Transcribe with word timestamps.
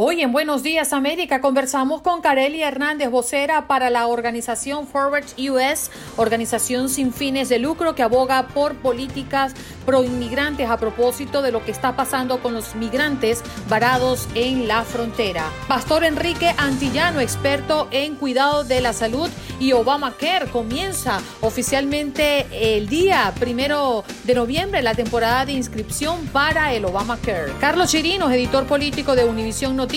Hoy 0.00 0.22
en 0.22 0.30
Buenos 0.30 0.62
Días 0.62 0.92
América 0.92 1.40
conversamos 1.40 2.02
con 2.02 2.20
Kareli 2.20 2.62
Hernández, 2.62 3.10
vocera 3.10 3.66
para 3.66 3.90
la 3.90 4.06
organización 4.06 4.86
Forward 4.86 5.24
US, 5.36 5.90
organización 6.16 6.88
sin 6.88 7.12
fines 7.12 7.48
de 7.48 7.58
lucro 7.58 7.96
que 7.96 8.04
aboga 8.04 8.46
por 8.46 8.76
políticas 8.76 9.54
pro 9.84 10.04
inmigrantes 10.04 10.70
a 10.70 10.76
propósito 10.76 11.42
de 11.42 11.50
lo 11.50 11.64
que 11.64 11.72
está 11.72 11.96
pasando 11.96 12.40
con 12.40 12.54
los 12.54 12.76
migrantes 12.76 13.42
varados 13.68 14.28
en 14.36 14.68
la 14.68 14.84
frontera. 14.84 15.50
Pastor 15.66 16.04
Enrique 16.04 16.54
Antillano, 16.58 17.18
experto 17.18 17.88
en 17.90 18.14
cuidado 18.14 18.62
de 18.62 18.80
la 18.80 18.92
salud 18.92 19.28
y 19.58 19.72
Obamacare, 19.72 20.46
comienza 20.46 21.20
oficialmente 21.40 22.46
el 22.52 22.88
día 22.88 23.34
primero 23.40 24.04
de 24.22 24.36
noviembre 24.36 24.80
la 24.80 24.94
temporada 24.94 25.44
de 25.44 25.54
inscripción 25.54 26.24
para 26.28 26.72
el 26.72 26.84
Obamacare. 26.84 27.52
Carlos 27.58 27.90
Chirinos, 27.90 28.30
editor 28.30 28.64
político 28.64 29.16
de 29.16 29.24
Univisión 29.24 29.74
Noticias, 29.74 29.87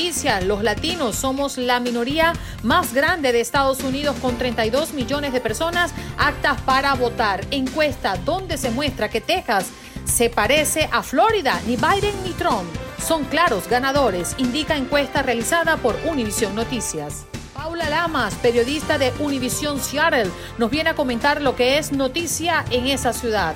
los 0.46 0.64
latinos 0.64 1.16
somos 1.16 1.58
la 1.58 1.80
minoría 1.80 2.34
más 2.64 2.94
grande 2.94 3.32
de 3.32 3.42
Estados 3.42 3.82
Unidos 3.82 4.16
con 4.22 4.38
32 4.38 4.94
millones 4.94 5.34
de 5.34 5.42
personas 5.42 5.92
aptas 6.18 6.62
para 6.62 6.94
votar. 6.94 7.46
Encuesta 7.52 8.16
donde 8.18 8.58
se 8.58 8.72
muestra 8.72 9.10
que 9.10 9.20
Texas 9.20 9.68
se 10.06 10.30
parece 10.30 10.88
a 10.92 11.04
Florida. 11.04 11.60
Ni 11.68 11.76
Biden 11.76 12.24
ni 12.24 12.32
Trump 12.32 12.70
son 13.06 13.26
claros 13.26 13.68
ganadores, 13.68 14.36
indica 14.38 14.78
encuesta 14.78 15.24
realizada 15.24 15.78
por 15.78 15.96
Univision 16.06 16.56
Noticias. 16.56 17.26
Paula 17.54 17.90
Lamas, 17.90 18.34
periodista 18.36 18.98
de 18.98 19.12
Univision 19.20 19.80
Seattle, 19.80 20.30
nos 20.58 20.72
viene 20.72 20.92
a 20.92 20.96
comentar 20.96 21.42
lo 21.42 21.56
que 21.56 21.78
es 21.78 21.92
noticia 21.92 22.64
en 22.70 22.88
esa 22.88 23.12
ciudad. 23.14 23.56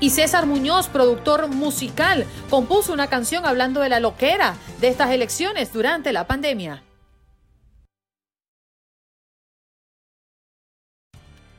Y 0.00 0.10
César 0.10 0.46
Muñoz, 0.46 0.88
productor 0.88 1.48
musical, 1.48 2.24
compuso 2.50 2.92
una 2.92 3.08
canción 3.08 3.44
hablando 3.46 3.80
de 3.80 3.88
la 3.88 3.98
loquera 3.98 4.54
de 4.80 4.88
estas 4.88 5.10
elecciones 5.10 5.72
durante 5.72 6.12
la 6.12 6.24
pandemia. 6.28 6.84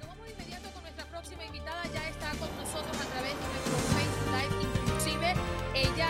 Vamos 0.08 0.26
de 0.26 0.32
inmediato 0.32 0.70
con 0.74 0.84
nuestra 0.84 1.06
próxima 1.08 1.46
invitada, 1.46 1.84
ya 1.94 2.08
está 2.08 2.30
con 2.40 2.48
nosotros 2.56 2.96
a 2.96 3.12
través 3.12 3.34
de 3.36 3.46
nuestro 3.52 3.76
Facebook 3.92 4.72
inclusive 4.86 5.34
ella 5.76 6.08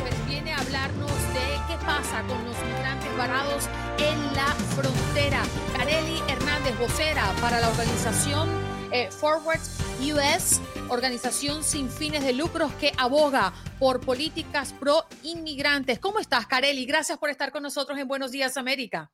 pues 0.00 0.26
viene 0.26 0.52
a 0.52 0.58
hablarnos 0.58 1.12
de 1.32 1.46
qué 1.68 1.76
pasa 1.86 2.22
con 2.26 2.44
los 2.46 2.56
migrantes 2.66 3.16
varados 3.16 3.68
en 3.98 4.34
la 4.34 4.46
frontera. 4.74 5.42
Carely 5.76 6.20
Hernández, 6.26 6.76
vocera 6.80 7.32
para 7.40 7.60
la 7.60 7.68
organización 7.68 8.48
eh, 8.90 9.08
Forward 9.12 9.60
US, 10.00 10.60
organización 10.90 11.62
sin 11.62 11.88
fines 11.88 12.24
de 12.24 12.32
lucros 12.32 12.72
que 12.74 12.92
aboga 12.98 13.52
por 13.78 14.00
políticas 14.00 14.72
pro 14.72 15.06
inmigrantes. 15.22 15.98
¿Cómo 15.98 16.18
estás, 16.18 16.46
Carely? 16.46 16.84
Gracias 16.84 17.16
por 17.16 17.30
estar 17.30 17.52
con 17.52 17.62
nosotros 17.62 17.98
en 17.98 18.08
Buenos 18.08 18.32
Días, 18.32 18.56
América. 18.56 19.10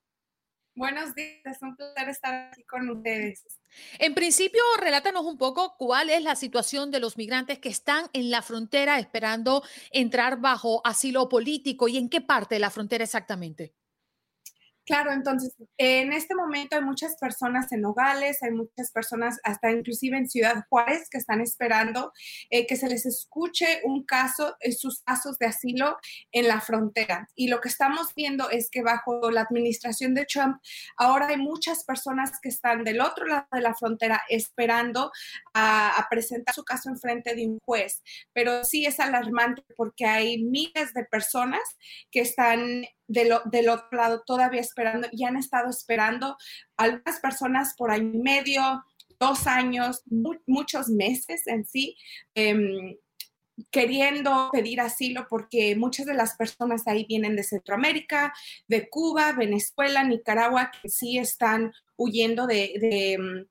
Buenos 0.74 1.14
días, 1.14 1.40
es 1.44 1.62
un 1.62 1.74
placer 1.74 2.08
estar 2.10 2.50
aquí 2.52 2.62
con 2.64 2.88
ustedes. 2.90 3.44
En 3.98 4.14
principio, 4.14 4.60
relátanos 4.78 5.24
un 5.24 5.38
poco 5.38 5.74
cuál 5.78 6.10
es 6.10 6.22
la 6.22 6.36
situación 6.36 6.90
de 6.90 7.00
los 7.00 7.16
migrantes 7.16 7.58
que 7.58 7.70
están 7.70 8.06
en 8.12 8.30
la 8.30 8.42
frontera 8.42 8.98
esperando 8.98 9.62
entrar 9.90 10.38
bajo 10.38 10.82
asilo 10.84 11.30
político 11.30 11.88
y 11.88 11.96
en 11.96 12.10
qué 12.10 12.20
parte 12.20 12.56
de 12.56 12.58
la 12.58 12.70
frontera 12.70 13.04
exactamente. 13.04 13.74
Claro, 14.86 15.10
entonces 15.10 15.52
en 15.78 16.12
este 16.12 16.36
momento 16.36 16.76
hay 16.76 16.82
muchas 16.82 17.16
personas 17.16 17.72
en 17.72 17.80
Nogales, 17.80 18.40
hay 18.44 18.52
muchas 18.52 18.92
personas 18.92 19.36
hasta 19.42 19.72
inclusive 19.72 20.16
en 20.16 20.28
Ciudad 20.28 20.64
Juárez 20.68 21.08
que 21.10 21.18
están 21.18 21.40
esperando 21.40 22.12
eh, 22.50 22.68
que 22.68 22.76
se 22.76 22.88
les 22.88 23.04
escuche 23.04 23.80
un 23.82 24.04
caso, 24.04 24.54
eh, 24.60 24.70
sus 24.70 25.02
casos 25.02 25.38
de 25.38 25.46
asilo 25.46 25.96
en 26.30 26.46
la 26.46 26.60
frontera. 26.60 27.28
Y 27.34 27.48
lo 27.48 27.60
que 27.60 27.68
estamos 27.68 28.14
viendo 28.14 28.48
es 28.48 28.70
que 28.70 28.82
bajo 28.82 29.28
la 29.32 29.40
administración 29.40 30.14
de 30.14 30.24
Trump, 30.24 30.58
ahora 30.96 31.26
hay 31.30 31.36
muchas 31.36 31.82
personas 31.82 32.38
que 32.40 32.48
están 32.48 32.84
del 32.84 33.00
otro 33.00 33.26
lado 33.26 33.48
de 33.50 33.62
la 33.62 33.74
frontera 33.74 34.22
esperando 34.28 35.10
a, 35.52 35.98
a 35.98 36.08
presentar 36.08 36.54
su 36.54 36.62
caso 36.62 36.90
en 36.90 37.00
frente 37.00 37.34
de 37.34 37.44
un 37.44 37.58
juez. 37.64 38.04
Pero 38.32 38.62
sí 38.62 38.86
es 38.86 39.00
alarmante 39.00 39.64
porque 39.76 40.04
hay 40.06 40.44
miles 40.44 40.94
de 40.94 41.04
personas 41.04 41.62
que 42.12 42.20
están 42.20 42.84
del, 43.08 43.32
del 43.46 43.68
otro 43.68 43.96
lado 43.96 44.22
todavía 44.26 44.60
esperando 44.60 45.08
y 45.12 45.24
han 45.24 45.36
estado 45.36 45.70
esperando 45.70 46.36
algunas 46.76 47.20
personas 47.20 47.74
por 47.76 47.90
año 47.90 48.12
y 48.14 48.18
medio, 48.18 48.84
dos 49.18 49.46
años, 49.46 50.02
muchos 50.46 50.88
meses 50.88 51.46
en 51.46 51.64
sí. 51.66 51.96
Em, 52.34 52.96
queriendo 53.70 54.50
pedir 54.52 54.80
asilo 54.80 55.26
porque 55.30 55.76
muchas 55.76 56.06
de 56.06 56.14
las 56.14 56.36
personas 56.36 56.86
ahí 56.86 57.06
vienen 57.08 57.36
de 57.36 57.42
Centroamérica, 57.42 58.34
de 58.68 58.88
Cuba, 58.88 59.32
Venezuela, 59.32 60.04
Nicaragua, 60.04 60.70
que 60.82 60.88
sí 60.90 61.18
están 61.18 61.72
huyendo 61.96 62.46
de, 62.46 62.72
em, 63.14 63.46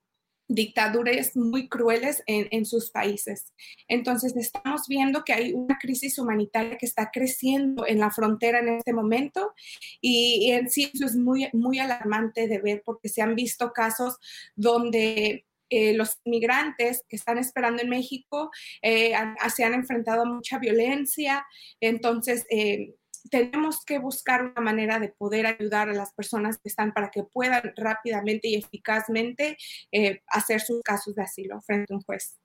dictaduras 0.47 1.35
muy 1.35 1.67
crueles 1.67 2.23
en, 2.28 2.66
sus 2.66 2.91
países. 2.91 3.53
Entonces, 3.88 4.35
estamos 4.35 4.88
viendo 4.88 5.23
que 5.23 5.33
hay 5.33 5.53
una 5.53 5.78
crisis 5.79 6.19
humanitaria 6.19 6.78
que 6.78 6.85
está 6.85 7.09
creciendo 7.11 7.85
en 7.88 8.00
la 8.00 8.11
frontera 8.11 8.59
en 8.59 8.69
este 8.69 8.94
momento 8.94 9.53
y, 10.01 10.51
en 10.51 10.69
sí 10.69 10.91
eso 10.94 11.06
es 11.06 11.16
muy, 11.16 11.50
muy 11.53 11.79
alarmante 11.79 12.47
de 12.47 12.59
ver 12.59 12.83
porque 12.85 13.09
se 13.09 13.22
han 13.22 13.35
visto 13.35 13.72
casos 13.73 14.17
donde 14.56 15.45
eh, 15.69 15.94
los 15.94 16.19
inmigrantes 16.25 17.03
que 17.09 17.16
están 17.16 17.39
esperando 17.39 17.81
en 17.81 17.89
México 17.89 18.51
eh, 18.83 19.13
se 19.53 19.63
han 19.63 19.73
enfrentado 19.73 20.22
a 20.22 20.25
mucha 20.25 20.59
violencia. 20.59 21.45
Entonces, 21.79 22.45
eh, 22.51 22.94
tenemos 23.30 23.84
que 23.84 24.00
buscar 24.00 24.44
una 24.44 24.62
manera 24.62 25.00
de 25.00 25.09
poder 25.09 25.46
ayudar 25.46 25.90
a 25.90 25.94
las 25.94 26.13
personas 26.13 26.58
que 26.58 26.69
están 26.69 26.94
para 26.94 27.12
que 27.12 27.24
puedan 27.24 27.74
rápidamente 27.75 28.47
y 28.47 28.56
eficazmente 28.56 29.58
eh, 29.91 30.22
hacer 30.28 30.62
sus 30.62 30.81
casos 30.81 31.16
de 31.16 31.24
asilo 31.24 31.62
frente 31.62 31.94
a 31.94 31.97
un 31.97 32.02
juez. 32.02 32.38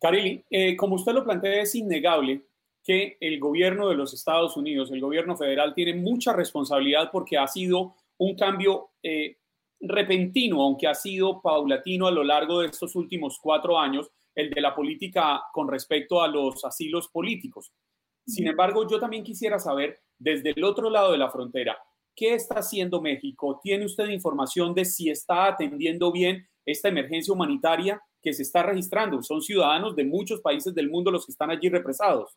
Karili, 0.00 0.44
eh, 0.50 0.76
como 0.76 0.96
usted 0.96 1.12
lo 1.12 1.24
plantea, 1.24 1.62
es 1.62 1.74
innegable 1.74 2.42
que 2.84 3.16
el 3.20 3.38
gobierno 3.38 3.88
de 3.88 3.94
los 3.94 4.12
Estados 4.12 4.56
Unidos, 4.56 4.90
el 4.90 5.00
gobierno 5.00 5.36
federal, 5.36 5.74
tiene 5.74 5.94
mucha 5.94 6.32
responsabilidad 6.32 7.10
porque 7.12 7.38
ha 7.38 7.46
sido 7.46 7.94
un 8.18 8.34
cambio 8.34 8.90
eh, 9.02 9.38
repentino, 9.80 10.62
aunque 10.62 10.88
ha 10.88 10.94
sido 10.94 11.40
paulatino 11.40 12.06
a 12.06 12.10
lo 12.10 12.24
largo 12.24 12.60
de 12.60 12.68
estos 12.68 12.96
últimos 12.96 13.38
cuatro 13.40 13.78
años, 13.78 14.10
el 14.34 14.50
de 14.50 14.60
la 14.60 14.74
política 14.74 15.42
con 15.52 15.68
respecto 15.68 16.22
a 16.22 16.28
los 16.28 16.64
asilos 16.64 17.08
políticos. 17.08 17.72
Sin 18.26 18.46
embargo, 18.46 18.88
yo 18.88 18.98
también 18.98 19.24
quisiera 19.24 19.58
saber, 19.58 20.00
desde 20.18 20.50
el 20.50 20.64
otro 20.64 20.88
lado 20.88 21.12
de 21.12 21.18
la 21.18 21.30
frontera, 21.30 21.76
¿qué 22.14 22.34
está 22.34 22.56
haciendo 22.56 23.00
México? 23.00 23.60
¿Tiene 23.62 23.84
usted 23.84 24.08
información 24.08 24.74
de 24.74 24.84
si 24.84 25.10
está 25.10 25.46
atendiendo 25.46 26.12
bien 26.12 26.46
esta 26.64 26.88
emergencia 26.88 27.32
humanitaria 27.32 28.00
que 28.22 28.32
se 28.32 28.42
está 28.42 28.62
registrando? 28.62 29.22
Son 29.22 29.42
ciudadanos 29.42 29.96
de 29.96 30.04
muchos 30.04 30.40
países 30.40 30.74
del 30.74 30.90
mundo 30.90 31.10
los 31.10 31.26
que 31.26 31.32
están 31.32 31.50
allí 31.50 31.68
represados. 31.68 32.36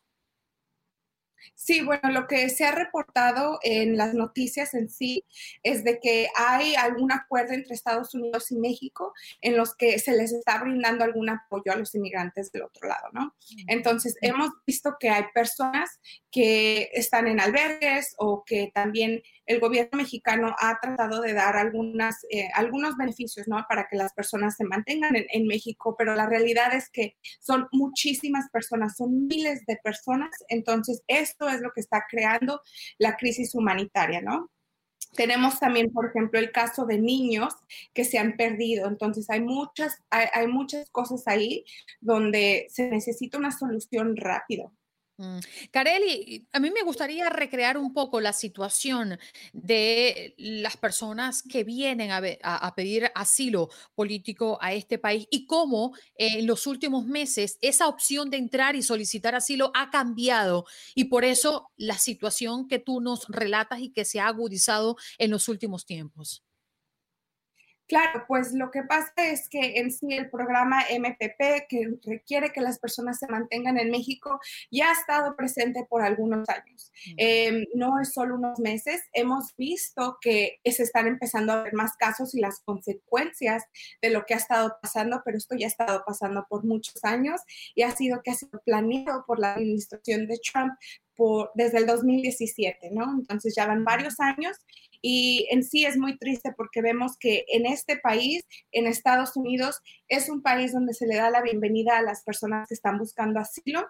Sí, 1.54 1.82
bueno, 1.82 2.10
lo 2.10 2.26
que 2.26 2.48
se 2.50 2.64
ha 2.64 2.72
reportado 2.72 3.58
en 3.62 3.96
las 3.96 4.14
noticias 4.14 4.74
en 4.74 4.88
sí 4.88 5.24
es 5.62 5.84
de 5.84 5.98
que 6.00 6.28
hay 6.36 6.74
algún 6.74 7.12
acuerdo 7.12 7.52
entre 7.52 7.74
Estados 7.74 8.14
Unidos 8.14 8.50
y 8.50 8.56
México 8.56 9.12
en 9.40 9.56
los 9.56 9.74
que 9.74 9.98
se 9.98 10.12
les 10.16 10.32
está 10.32 10.58
brindando 10.58 11.04
algún 11.04 11.30
apoyo 11.30 11.72
a 11.72 11.76
los 11.76 11.94
inmigrantes 11.94 12.52
del 12.52 12.62
otro 12.62 12.88
lado, 12.88 13.08
¿no? 13.12 13.34
Entonces, 13.68 14.16
hemos 14.20 14.50
visto 14.66 14.96
que 14.98 15.10
hay 15.10 15.24
personas 15.34 16.00
que 16.30 16.90
están 16.92 17.26
en 17.26 17.40
albergues 17.40 18.14
o 18.18 18.44
que 18.44 18.70
también 18.74 19.22
el 19.46 19.60
gobierno 19.60 19.98
mexicano 19.98 20.54
ha 20.58 20.78
tratado 20.80 21.20
de 21.20 21.32
dar 21.32 21.56
algunas, 21.56 22.24
eh, 22.30 22.48
algunos 22.54 22.96
beneficios, 22.96 23.48
¿no? 23.48 23.64
Para 23.68 23.86
que 23.88 23.96
las 23.96 24.12
personas 24.12 24.56
se 24.56 24.64
mantengan 24.64 25.14
en, 25.16 25.46
México, 25.46 25.94
pero 25.96 26.14
la 26.14 26.26
realidad 26.26 26.74
es 26.74 26.90
que 26.90 27.16
son 27.40 27.68
muchísimas 27.70 28.50
personas, 28.50 28.96
son 28.96 29.26
miles 29.28 29.64
de 29.66 29.76
personas, 29.76 30.30
entonces 30.48 31.02
esto 31.06 31.48
es 31.48 31.60
lo 31.60 31.70
que 31.72 31.80
está 31.80 32.04
creando 32.10 32.60
la 32.98 33.16
crisis 33.16 33.54
humanitaria, 33.54 34.20
¿no? 34.20 34.50
Tenemos 35.14 35.60
también, 35.60 35.92
por 35.92 36.06
ejemplo, 36.06 36.38
el 36.38 36.50
caso 36.52 36.84
de 36.84 36.98
niños 36.98 37.54
que 37.94 38.04
se 38.04 38.18
han 38.18 38.36
perdido. 38.36 38.86
Entonces, 38.86 39.30
hay 39.30 39.40
muchas, 39.40 40.02
hay 40.10 40.46
muchas 40.46 40.90
cosas 40.90 41.26
ahí 41.26 41.64
donde 42.00 42.66
se 42.70 42.90
necesita 42.90 43.38
una 43.38 43.50
solución 43.50 44.16
rápido. 44.16 44.72
Mm. 45.18 45.38
Carelli, 45.70 46.46
a 46.52 46.60
mí 46.60 46.70
me 46.70 46.82
gustaría 46.82 47.30
recrear 47.30 47.78
un 47.78 47.94
poco 47.94 48.20
la 48.20 48.34
situación 48.34 49.18
de 49.54 50.34
las 50.36 50.76
personas 50.76 51.42
que 51.42 51.64
vienen 51.64 52.10
a, 52.10 52.74
pedir 52.74 53.10
asilo 53.14 53.70
político 53.94 54.58
a 54.60 54.74
este 54.74 54.98
país 54.98 55.26
y 55.30 55.46
cómo 55.46 55.94
eh, 56.18 56.40
en 56.40 56.46
los 56.46 56.66
últimos 56.66 57.06
meses 57.06 57.56
esa 57.62 57.88
opción 57.88 58.28
de 58.28 58.36
entrar 58.36 58.76
y 58.76 58.82
solicitar 58.82 59.34
asilo 59.34 59.70
ha 59.74 59.90
cambiado 59.90 60.66
y 60.94 61.04
por 61.04 61.24
eso 61.24 61.70
la 61.76 61.96
situación 61.96 62.68
que 62.68 62.78
tú 62.78 63.00
nos 63.00 63.26
relatas 63.28 63.80
y 63.80 63.92
que 63.92 64.04
se 64.04 64.20
ha 64.20 64.26
agudizado 64.28 64.96
en 65.16 65.30
los 65.30 65.48
últimos 65.48 65.86
tiempos. 65.86 66.45
Claro, 67.88 68.24
pues 68.26 68.52
lo 68.52 68.72
que 68.72 68.82
pasa 68.82 69.12
es 69.16 69.48
que 69.48 69.78
en 69.78 69.92
sí 69.92 70.12
el 70.12 70.28
programa 70.28 70.82
MPP, 70.90 71.68
que 71.68 71.88
requiere 72.04 72.50
que 72.52 72.60
las 72.60 72.80
personas 72.80 73.18
se 73.18 73.28
mantengan 73.28 73.78
en 73.78 73.90
México, 73.90 74.40
ya 74.72 74.90
ha 74.90 74.92
estado 74.92 75.36
presente 75.36 75.86
por 75.88 76.02
algunos 76.02 76.48
años. 76.48 76.92
Em, 77.16 77.64
no 77.74 78.00
es 78.00 78.12
solo 78.12 78.34
unos 78.34 78.58
meses. 78.58 79.02
Hemos 79.12 79.54
visto 79.56 80.18
que 80.20 80.58
se 80.64 80.82
están 80.82 81.06
empezando 81.06 81.52
a 81.52 81.62
ver 81.62 81.74
más 81.74 81.96
casos 81.96 82.34
y 82.34 82.40
las 82.40 82.60
consecuencias 82.60 83.64
de 84.02 84.10
lo 84.10 84.24
que 84.26 84.34
ha 84.34 84.38
estado 84.38 84.76
pasando, 84.82 85.22
pero 85.24 85.38
esto 85.38 85.54
ya 85.56 85.66
ha 85.66 85.68
estado 85.68 86.02
pasando 86.04 86.44
por 86.48 86.64
muchos 86.64 87.04
años 87.04 87.40
y 87.76 87.82
ha 87.82 87.92
sido 87.92 88.20
que 88.22 88.32
ha 88.32 88.34
sido 88.34 88.60
planeado 88.64 89.24
por 89.26 89.38
la 89.38 89.54
administración 89.54 90.26
de 90.26 90.38
Trump 90.38 90.74
por, 91.16 91.50
desde 91.54 91.78
el 91.78 91.86
2017, 91.86 92.90
¿no? 92.92 93.04
Entonces 93.18 93.54
ya 93.56 93.66
van 93.66 93.84
varios 93.84 94.20
años 94.20 94.56
y 95.02 95.46
en 95.50 95.62
sí 95.62 95.84
es 95.84 95.96
muy 95.96 96.18
triste 96.18 96.52
porque 96.56 96.82
vemos 96.82 97.16
que 97.18 97.44
en 97.48 97.66
este 97.66 97.96
país, 97.96 98.44
en 98.72 98.86
Estados 98.86 99.36
Unidos, 99.36 99.80
es 100.08 100.28
un 100.28 100.42
país 100.42 100.72
donde 100.72 100.94
se 100.94 101.06
le 101.06 101.16
da 101.16 101.30
la 101.30 101.42
bienvenida 101.42 101.98
a 101.98 102.02
las 102.02 102.22
personas 102.22 102.68
que 102.68 102.74
están 102.74 102.98
buscando 102.98 103.40
asilo 103.40 103.86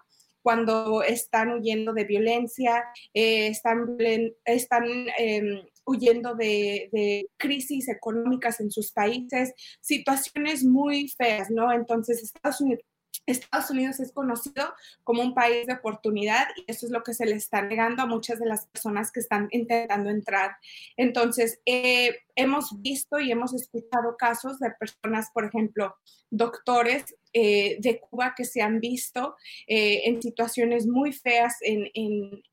cuando 0.47 1.03
están 1.03 1.51
huyendo 1.51 1.91
de 1.91 2.05
violencia, 2.05 2.85
eh, 3.13 3.47
están, 3.47 3.97
están 4.45 4.85
em, 5.17 5.61
huyendo 5.85 6.35
de, 6.35 6.87
de, 6.93 7.27
crisis 7.35 7.89
económicas 7.89 8.61
en 8.61 8.71
sus 8.71 8.93
países, 8.93 9.53
situaciones 9.81 10.63
muy 10.63 11.09
feas, 11.09 11.49
¿no? 11.49 11.73
Entonces, 11.73 12.23
Estados 12.23 12.61
Unidos 12.61 12.81
Estados 13.27 13.69
Unidos 13.69 13.99
es 13.99 14.13
conocido 14.13 14.73
como 15.03 15.21
un 15.21 15.33
país 15.33 15.67
de 15.67 15.73
oportunidad 15.73 16.47
y 16.55 16.63
eso 16.71 16.85
es 16.85 16.91
lo 16.91 17.03
que 17.03 17.13
se 17.13 17.25
le 17.25 17.35
está 17.35 17.61
negando 17.61 18.03
a 18.03 18.05
muchas 18.05 18.39
de 18.39 18.47
las 18.47 18.67
personas 18.67 19.11
que 19.11 19.19
están 19.19 19.49
intentando 19.51 20.09
entrar. 20.09 20.57
Entonces, 20.95 21.59
eh, 21.65 22.19
hemos 22.35 22.81
visto 22.81 23.19
y 23.19 23.31
hemos 23.31 23.53
escuchado 23.53 24.15
casos 24.17 24.59
de 24.59 24.71
personas, 24.71 25.29
por 25.33 25.43
ejemplo, 25.43 25.95
doctores 26.29 27.15
eh, 27.33 27.77
de 27.79 27.99
Cuba 27.99 28.33
que 28.35 28.45
se 28.45 28.61
han 28.61 28.79
visto 28.79 29.35
eh, 29.67 30.03
en 30.05 30.21
situaciones 30.21 30.87
muy 30.87 31.11
feas 31.11 31.57
en, 31.61 31.91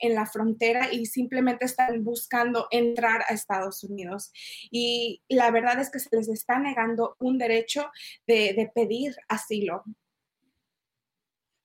la 0.00 0.26
frontera 0.26 0.92
y 0.92 1.06
simplemente 1.06 1.64
están 1.64 2.04
buscando 2.04 2.66
entrar 2.70 3.22
a 3.28 3.34
Estados 3.34 3.84
Unidos. 3.84 4.32
Y 4.70 5.22
la 5.28 5.50
verdad 5.50 5.80
es 5.80 5.90
que 5.90 5.98
se 6.00 6.14
les 6.14 6.28
está 6.28 6.58
negando 6.58 7.16
un 7.20 7.38
derecho 7.38 7.90
de 8.26 8.70
pedir 8.74 9.14
asilo. 9.28 9.84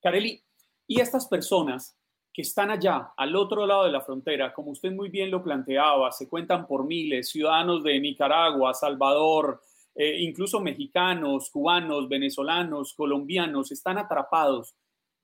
Careli, 0.00 0.42
y 0.86 1.00
estas 1.00 1.26
personas 1.28 1.96
que 2.32 2.42
están 2.42 2.70
allá, 2.70 3.12
al 3.16 3.34
otro 3.36 3.66
lado 3.66 3.84
de 3.84 3.92
la 3.92 4.00
frontera, 4.00 4.52
como 4.52 4.70
usted 4.70 4.92
muy 4.92 5.08
bien 5.08 5.30
lo 5.30 5.42
planteaba, 5.42 6.12
se 6.12 6.28
cuentan 6.28 6.66
por 6.66 6.86
miles, 6.86 7.30
ciudadanos 7.30 7.82
de 7.82 7.98
Nicaragua, 7.98 8.72
Salvador, 8.72 9.60
eh, 9.94 10.20
incluso 10.20 10.60
mexicanos, 10.60 11.50
cubanos, 11.50 12.08
venezolanos, 12.08 12.94
colombianos, 12.94 13.72
están 13.72 13.98
atrapados. 13.98 14.74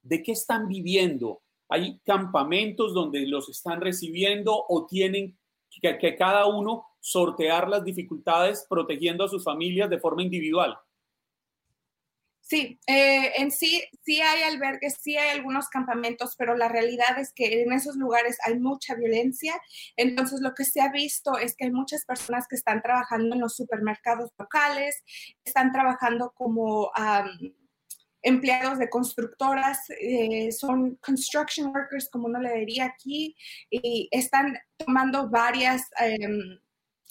¿De 0.02 0.22
qué 0.22 0.32
están 0.32 0.68
viviendo? 0.68 1.42
¿Hay 1.68 1.98
campamentos 2.00 2.92
donde 2.92 3.26
los 3.26 3.48
están 3.48 3.80
recibiendo 3.80 4.64
o 4.68 4.86
tienen 4.86 5.38
que, 5.70 5.98
que 5.98 6.16
cada 6.16 6.46
uno 6.46 6.86
sortear 7.00 7.68
las 7.68 7.84
dificultades 7.84 8.66
protegiendo 8.68 9.24
a 9.24 9.28
sus 9.28 9.44
familias 9.44 9.88
de 9.90 9.98
forma 9.98 10.22
individual? 10.22 10.76
Sí, 12.48 12.78
eh, 12.86 13.32
en 13.38 13.50
sí, 13.50 13.82
sí 14.04 14.20
hay 14.20 14.44
albergues, 14.44 14.98
sí 15.00 15.16
hay 15.16 15.30
algunos 15.36 15.68
campamentos, 15.68 16.36
pero 16.38 16.56
la 16.56 16.68
realidad 16.68 17.18
es 17.18 17.32
que 17.32 17.62
en 17.62 17.72
esos 17.72 17.96
lugares 17.96 18.38
hay 18.46 18.56
mucha 18.60 18.94
violencia. 18.94 19.60
Entonces, 19.96 20.40
lo 20.40 20.54
que 20.54 20.64
se 20.64 20.80
ha 20.80 20.92
visto 20.92 21.36
es 21.38 21.56
que 21.56 21.64
hay 21.64 21.72
muchas 21.72 22.04
personas 22.04 22.46
que 22.48 22.54
están 22.54 22.82
trabajando 22.82 23.34
en 23.34 23.40
los 23.40 23.56
supermercados 23.56 24.30
locales, 24.38 25.02
están 25.44 25.72
trabajando 25.72 26.32
como 26.36 26.92
empleados 28.22 28.78
de 28.78 28.90
constructoras, 28.90 29.80
eh, 30.00 30.52
son 30.52 30.96
construction 30.96 31.68
workers, 31.74 32.08
como 32.08 32.26
uno 32.28 32.38
le 32.40 32.54
diría 32.58 32.84
aquí, 32.84 33.34
y 33.70 34.08
están 34.12 34.56
tomando 34.76 35.28
varias... 35.28 35.82
Em, 35.98 36.60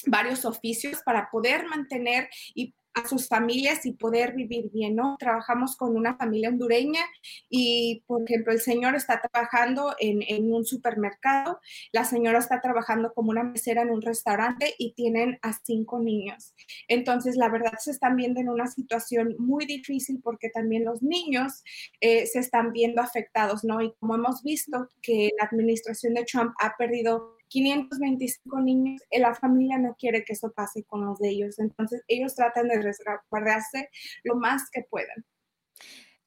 varios 0.07 0.43
oficios 0.43 1.01
para 1.05 1.29
poder 1.31 1.65
mantener 1.67 2.29
y 2.53 2.75
a 2.95 3.07
sus 3.07 3.27
familias 3.27 3.85
y 3.85 3.91
poder 3.91 4.33
vivir 4.33 4.71
bien, 4.71 4.95
¿no? 4.95 5.17
Trabajamos 5.19 5.75
con 5.75 5.95
una 5.95 6.15
familia 6.15 6.49
hondureña 6.49 7.01
y, 7.49 8.03
por 8.07 8.23
ejemplo, 8.23 8.53
el 8.53 8.61
señor 8.61 8.95
está 8.95 9.21
trabajando 9.21 9.95
en, 9.99 10.51
un 10.51 10.65
supermercado, 10.65 11.59
la 11.91 12.05
señora 12.05 12.39
está 12.39 12.61
trabajando 12.61 13.13
como 13.13 13.31
una 13.31 13.43
mesera 13.43 13.81
en 13.81 13.89
un 13.89 14.01
restaurante 14.01 14.73
y 14.77 14.93
tienen 14.93 15.37
a 15.41 15.53
cinco 15.53 15.99
niños. 15.99 16.53
Entonces, 16.87 17.35
la 17.35 17.49
verdad, 17.49 17.73
se 17.79 17.91
están 17.91 18.15
viendo 18.15 18.39
en 18.39 18.49
una 18.49 18.67
situación 18.67 19.35
muy 19.39 19.65
difícil 19.65 20.21
porque 20.23 20.49
también 20.49 20.85
los 20.85 21.03
niños 21.03 21.63
eh, 21.99 22.25
se 22.27 22.39
están 22.39 22.71
viendo 22.71 23.01
afectados, 23.01 23.63
¿no? 23.63 23.81
Y 23.81 23.93
como 23.99 24.15
hemos 24.15 24.41
visto 24.41 24.89
que 25.01 25.31
la 25.37 25.47
administración 25.47 26.13
de 26.13 26.23
Trump 26.23 26.53
ha 26.59 26.75
perdido 26.77 27.34
525 27.49 28.61
niños, 28.61 29.01
eh, 29.09 29.19
la 29.19 29.35
familia 29.35 29.77
no 29.77 29.95
quiere 29.97 30.23
que 30.23 30.33
eso 30.33 30.51
pase 30.51 30.83
con 30.83 31.05
los 31.05 31.19
de 31.19 31.29
ellos, 31.29 31.59
entonces 31.59 32.03
ellos 32.07 32.35
tratan 32.35 32.67
de 32.67 32.81
resguardarse 32.81 33.89
lo 34.23 34.35
más 34.35 34.63
que 34.71 34.83
puedan. 34.89 35.25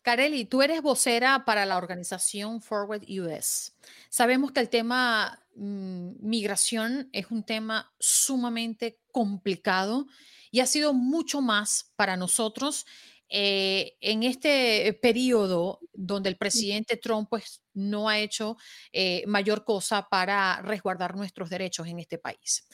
Kareli, 0.02 0.46
tú 0.46 0.62
eres 0.62 0.80
vocera 0.80 1.44
para 1.44 1.66
la 1.66 1.76
organización 1.76 2.62
Forward 2.62 3.02
US. 3.20 3.74
Sabemos 4.08 4.52
que 4.52 4.60
el 4.60 4.70
tema 4.70 5.44
mm, 5.54 6.12
migración 6.20 7.10
es 7.12 7.30
un 7.30 7.42
tema 7.42 7.92
sumamente 7.98 8.98
complicado 9.12 10.06
y 10.50 10.60
ha 10.60 10.66
sido 10.66 10.94
mucho 10.94 11.42
más 11.42 11.92
para 11.96 12.16
nosotros 12.16 12.86
eh, 13.28 13.96
en 14.00 14.22
este 14.22 14.98
periodo 15.02 15.80
donde 15.92 16.28
el 16.28 16.36
presidente 16.36 16.96
Trump 16.96 17.28
pues, 17.30 17.62
no 17.74 18.08
ha 18.08 18.18
hecho 18.18 18.56
eh, 18.92 19.24
mayor 19.26 19.64
cosa 19.64 20.08
para 20.08 20.62
resguardar 20.62 21.16
nuestros 21.16 21.50
derechos 21.50 21.86
en 21.86 21.98
este 21.98 22.18
país. 22.18 22.66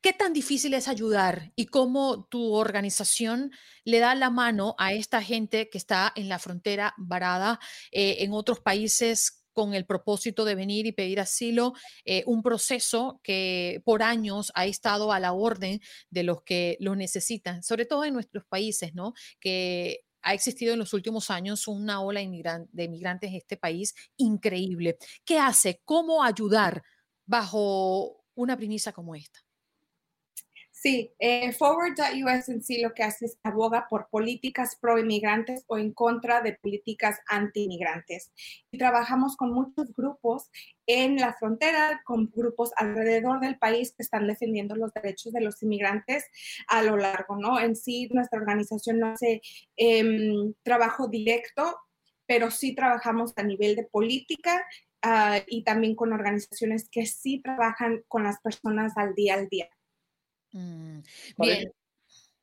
¿Qué 0.00 0.12
tan 0.12 0.32
difícil 0.32 0.74
es 0.74 0.86
ayudar 0.86 1.52
y 1.56 1.66
cómo 1.66 2.26
tu 2.26 2.54
organización 2.54 3.50
le 3.84 3.98
da 3.98 4.14
la 4.14 4.30
mano 4.30 4.76
a 4.78 4.92
esta 4.92 5.20
gente 5.22 5.68
que 5.70 5.78
está 5.78 6.12
en 6.14 6.28
la 6.28 6.38
frontera 6.38 6.94
varada 6.98 7.58
eh, 7.90 8.18
en 8.20 8.32
otros 8.32 8.60
países 8.60 9.37
con 9.58 9.74
el 9.74 9.86
propósito 9.86 10.44
de 10.44 10.54
venir 10.54 10.86
y 10.86 10.92
pedir 10.92 11.18
asilo, 11.18 11.72
eh, 12.04 12.22
un 12.26 12.44
proceso 12.44 13.18
que 13.24 13.82
por 13.84 14.04
años 14.04 14.52
ha 14.54 14.66
estado 14.66 15.10
a 15.10 15.18
la 15.18 15.32
orden 15.32 15.80
de 16.10 16.22
los 16.22 16.42
que 16.44 16.76
lo 16.78 16.94
necesitan, 16.94 17.64
sobre 17.64 17.84
todo 17.84 18.04
en 18.04 18.14
nuestros 18.14 18.44
países, 18.44 18.94
¿no? 18.94 19.14
Que 19.40 20.04
ha 20.22 20.32
existido 20.32 20.74
en 20.74 20.78
los 20.78 20.94
últimos 20.94 21.28
años 21.28 21.66
una 21.66 22.00
ola 22.00 22.20
de 22.20 22.84
inmigrantes 22.84 23.30
en 23.30 23.34
este 23.36 23.56
país 23.56 23.96
increíble. 24.16 24.96
¿Qué 25.24 25.40
hace? 25.40 25.80
¿Cómo 25.84 26.22
ayudar 26.22 26.84
bajo 27.26 28.24
una 28.36 28.56
premisa 28.56 28.92
como 28.92 29.16
esta? 29.16 29.47
Sí, 30.80 31.12
eh, 31.18 31.50
Forward.us 31.50 32.48
en 32.48 32.62
sí 32.62 32.80
lo 32.80 32.94
que 32.94 33.02
hace 33.02 33.26
es 33.26 33.36
aboga 33.42 33.88
por 33.90 34.08
políticas 34.10 34.76
pro-inmigrantes 34.80 35.64
o 35.66 35.76
en 35.76 35.92
contra 35.92 36.40
de 36.40 36.52
políticas 36.52 37.18
anti-inmigrantes. 37.26 38.30
Y 38.70 38.78
trabajamos 38.78 39.36
con 39.36 39.52
muchos 39.52 39.92
grupos 39.92 40.52
en 40.86 41.16
la 41.16 41.34
frontera, 41.34 42.00
con 42.04 42.30
grupos 42.32 42.70
alrededor 42.76 43.40
del 43.40 43.58
país 43.58 43.92
que 43.92 44.04
están 44.04 44.28
defendiendo 44.28 44.76
los 44.76 44.94
derechos 44.94 45.32
de 45.32 45.40
los 45.40 45.60
inmigrantes 45.64 46.26
a 46.68 46.84
lo 46.84 46.96
largo, 46.96 47.34
¿no? 47.36 47.58
En 47.58 47.74
sí, 47.74 48.08
nuestra 48.12 48.38
organización 48.38 49.00
no 49.00 49.08
hace 49.08 49.42
em, 49.76 50.54
trabajo 50.62 51.08
directo, 51.08 51.76
pero 52.24 52.52
sí 52.52 52.76
trabajamos 52.76 53.32
a 53.36 53.42
nivel 53.42 53.74
de 53.74 53.82
política 53.82 54.64
ah, 55.02 55.40
y 55.48 55.64
también 55.64 55.96
con 55.96 56.12
organizaciones 56.12 56.88
que 56.88 57.04
sí 57.04 57.40
trabajan 57.42 58.04
con 58.06 58.22
las 58.22 58.40
personas 58.40 58.96
al 58.96 59.16
día 59.16 59.34
al 59.34 59.48
día. 59.48 59.68
Mm, 60.52 61.00
bien. 61.38 61.72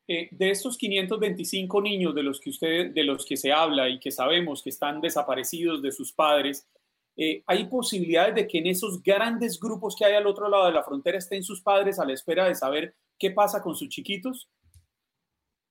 Eh, 0.08 0.28
de 0.30 0.50
estos 0.50 0.78
525 0.78 1.82
niños 1.82 2.14
de 2.14 2.22
los 2.22 2.40
que 2.40 2.50
usted, 2.50 2.92
de 2.92 3.02
los 3.02 3.26
que 3.26 3.36
se 3.36 3.52
habla 3.52 3.88
y 3.88 3.98
que 3.98 4.12
sabemos 4.12 4.62
que 4.62 4.70
están 4.70 5.00
desaparecidos 5.00 5.82
de 5.82 5.90
sus 5.90 6.12
padres, 6.12 6.68
eh, 7.16 7.42
¿hay 7.46 7.66
posibilidades 7.66 8.34
de 8.36 8.46
que 8.46 8.58
en 8.58 8.68
esos 8.68 9.02
grandes 9.02 9.58
grupos 9.58 9.96
que 9.96 10.04
hay 10.04 10.14
al 10.14 10.28
otro 10.28 10.48
lado 10.48 10.66
de 10.66 10.72
la 10.72 10.84
frontera 10.84 11.18
estén 11.18 11.42
sus 11.42 11.60
padres 11.60 11.98
a 11.98 12.04
la 12.04 12.12
espera 12.12 12.46
de 12.46 12.54
saber 12.54 12.94
qué 13.18 13.32
pasa 13.32 13.60
con 13.60 13.74
sus 13.74 13.88
chiquitos? 13.88 14.48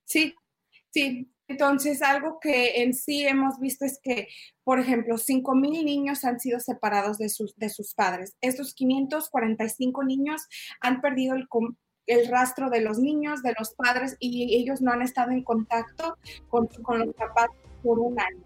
Sí, 0.03 0.33
sí. 0.89 1.31
Entonces, 1.47 2.01
algo 2.01 2.39
que 2.41 2.81
en 2.81 2.93
sí 2.93 3.25
hemos 3.25 3.59
visto 3.59 3.85
es 3.85 3.99
que, 4.01 4.27
por 4.63 4.79
ejemplo, 4.79 5.17
5.000 5.17 5.85
niños 5.85 6.23
han 6.25 6.39
sido 6.39 6.59
separados 6.59 7.19
de 7.19 7.29
sus, 7.29 7.55
de 7.55 7.69
sus 7.69 7.93
padres. 7.93 8.35
Estos 8.41 8.73
545 8.73 10.03
niños 10.03 10.41
han 10.81 11.01
perdido 11.01 11.35
el, 11.35 11.47
el 12.07 12.27
rastro 12.27 12.69
de 12.69 12.81
los 12.81 12.99
niños, 12.99 13.41
de 13.41 13.53
los 13.57 13.73
padres, 13.73 14.15
y 14.19 14.55
ellos 14.55 14.81
no 14.81 14.91
han 14.91 15.01
estado 15.01 15.31
en 15.31 15.43
contacto 15.43 16.17
con, 16.49 16.67
con 16.67 16.99
los 16.99 17.15
papás 17.15 17.49
por 17.83 17.99
un 17.99 18.19
año. 18.19 18.43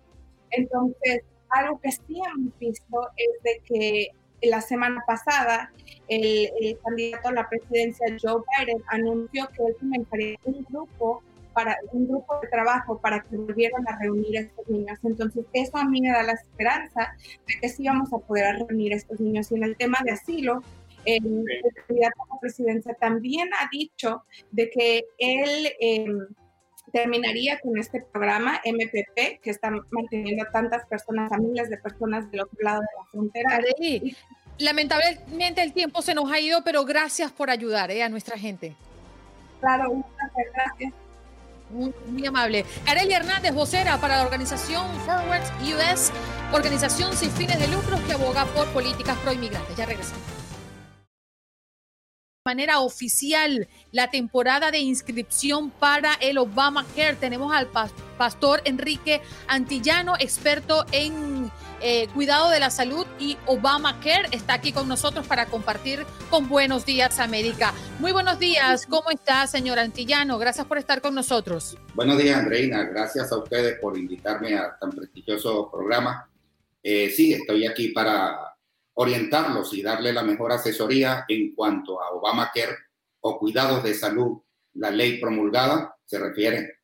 Entonces, 0.52 1.24
algo 1.50 1.80
que 1.80 1.92
sí 1.92 2.22
hemos 2.26 2.58
visto 2.60 3.10
es 3.18 3.44
de 3.44 3.62
que 3.66 4.08
la 4.42 4.62
semana 4.62 5.04
pasada 5.06 5.72
el, 6.08 6.78
candidato 6.84 7.30
a 7.30 7.34
la 7.34 7.50
presidencia 7.50 8.08
Joe 8.22 8.42
Biden 8.58 8.82
anunció 8.88 9.48
que 9.50 9.64
él 9.66 9.76
comenzaría 9.80 10.38
un 10.46 10.66
grupo 10.70 11.24
para 11.54 11.76
un 11.92 12.08
grupo 12.08 12.40
de 12.42 12.48
trabajo 12.48 13.00
para 13.00 13.22
que 13.22 13.36
volvieran 13.36 13.84
a 13.88 13.98
reunir 14.00 14.38
a 14.38 14.42
estos 14.42 14.70
niños. 14.70 14.98
Entonces, 15.04 15.46
eso 15.52 15.78
a 15.78 15.84
mí 15.84 16.00
me 16.00 16.10
da 16.10 16.24
la 16.24 16.34
esperanza 16.34 17.16
de 17.48 17.60
que 17.60 17.70
sí 17.70 17.86
vamos 17.86 18.14
a 18.14 18.20
poder 18.20 18.56
reunir 18.68 18.94
a 18.94 18.98
estos 18.98 19.20
niños. 19.20 19.52
Y 19.52 19.56
en 19.56 19.64
el 19.64 19.76
tema 19.76 19.98
de 20.06 20.12
asilo, 20.12 20.62
el, 21.06 21.46
candidato 21.88 22.24
a 22.24 22.36
la 22.36 22.40
presidencia 22.40 22.94
también 22.96 23.50
ha 23.54 23.70
dicho 23.72 24.24
de 24.52 24.70
que 24.70 25.06
él 25.18 25.72
em, 25.80 26.28
terminaría 26.92 27.60
con 27.60 27.78
este 27.78 28.02
programa 28.02 28.62
MPP 28.66 29.42
que 29.42 29.50
está 29.50 29.72
manteniendo 29.92 30.44
a 30.44 30.52
tantas 30.52 30.86
personas, 30.86 31.32
a 31.32 31.38
miles 31.38 31.70
de 31.70 31.78
personas 31.78 32.30
del 32.32 32.42
otro 32.42 32.58
lado 32.62 32.82
de 32.82 32.88
la 32.98 33.06
frontera. 33.12 33.62
lamentablemente 34.58 35.62
el 35.64 35.74
tiempo 35.74 36.02
se 36.02 36.14
nos 36.14 36.32
ha 36.32 36.40
ido, 36.40 36.64
pero 36.64 36.86
gracias 36.86 37.32
por 37.32 37.50
ayudar 37.50 37.92
eh, 37.92 38.04
a 38.04 38.10
nuestra 38.10 38.38
gente. 38.38 38.76
Claro, 39.60 39.94
muchas 39.94 40.32
gracias. 40.54 40.94
Muy, 41.70 41.94
muy, 42.08 42.26
amable. 42.26 42.66
Arely 42.88 43.14
Hernández, 43.14 43.54
vocera 43.54 43.98
para 44.02 44.18
la 44.18 44.24
organización 44.24 44.88
Forward 45.06 45.44
US, 45.62 46.12
organización 46.52 47.16
sin 47.16 47.30
fines 47.30 47.60
de 47.60 47.68
lucros 47.68 48.02
que 48.02 48.14
aboga 48.14 48.46
por 48.46 48.68
políticas 48.70 49.16
pro 49.20 49.34
inmigrantes. 49.34 49.78
Ya 49.78 49.86
regresamos 49.86 50.39
manera 52.50 52.80
oficial 52.80 53.68
la 53.92 54.10
temporada 54.10 54.72
de 54.72 54.80
inscripción 54.80 55.70
para 55.70 56.16
el 56.16 56.40
Obamacare. 56.40 57.14
Tenemos 57.14 57.54
al 57.54 57.68
pastor 58.18 58.64
Enrique 58.66 59.22
Antillano, 59.48 60.16
experto 60.20 60.84
en 60.92 61.52
eh, 61.80 62.08
cuidado 62.16 62.50
de 62.50 62.60
la 62.60 62.72
salud 62.72 63.06
y 63.20 63.38
Obamacare. 63.46 64.30
Está 64.32 64.56
aquí 64.56 64.72
con 64.72 64.88
nosotros 64.88 65.28
para 65.28 65.46
compartir 65.46 66.08
con 66.32 66.50
Buenos 66.50 66.88
Días 66.88 67.20
América. 67.20 67.72
Muy 68.00 68.14
buenos 68.14 68.40
días, 68.40 68.88
¿cómo 68.88 69.12
está, 69.12 69.46
señor 69.46 69.78
Antillano? 69.78 70.40
Gracias 70.40 70.66
por 70.66 70.80
estar 70.80 71.02
con 71.02 71.14
nosotros. 71.14 71.78
Buenos 71.94 72.18
días, 72.18 72.36
Andreina. 72.36 72.84
Gracias 72.86 73.32
a 73.32 73.38
ustedes 73.38 73.78
por 73.80 73.96
invitarme 73.96 74.56
a 74.56 74.76
tan 74.80 74.90
prestigioso 74.90 75.70
programa. 75.72 76.28
Eh, 76.82 77.12
sí, 77.12 77.32
estoy 77.32 77.68
aquí 77.68 77.90
para 77.90 78.49
orientarlos 78.94 79.74
y 79.74 79.82
darle 79.82 80.14
la 80.14 80.24
mejor 80.24 80.52
asesoría 80.52 81.26
en 81.28 81.54
cuanto 81.56 82.02
a 82.02 82.12
Obamacare 82.12 82.76
o 83.22 83.38
cuidados 83.40 83.84
de 83.84 83.94
salud, 83.94 84.42
la 84.74 84.92
ley 84.92 85.20
promulgada 85.20 85.98
se 86.06 86.20
refiere. 86.20 86.80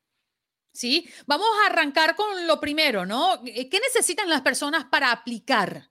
Sí, 0.74 1.08
vamos 1.26 1.48
a 1.64 1.72
arrancar 1.72 2.16
con 2.16 2.48
lo 2.48 2.60
primero, 2.60 3.06
¿no? 3.06 3.42
¿Qué 3.44 3.80
necesitan 3.80 4.30
las 4.30 4.42
personas 4.42 4.86
para 4.86 5.12
aplicar? 5.12 5.90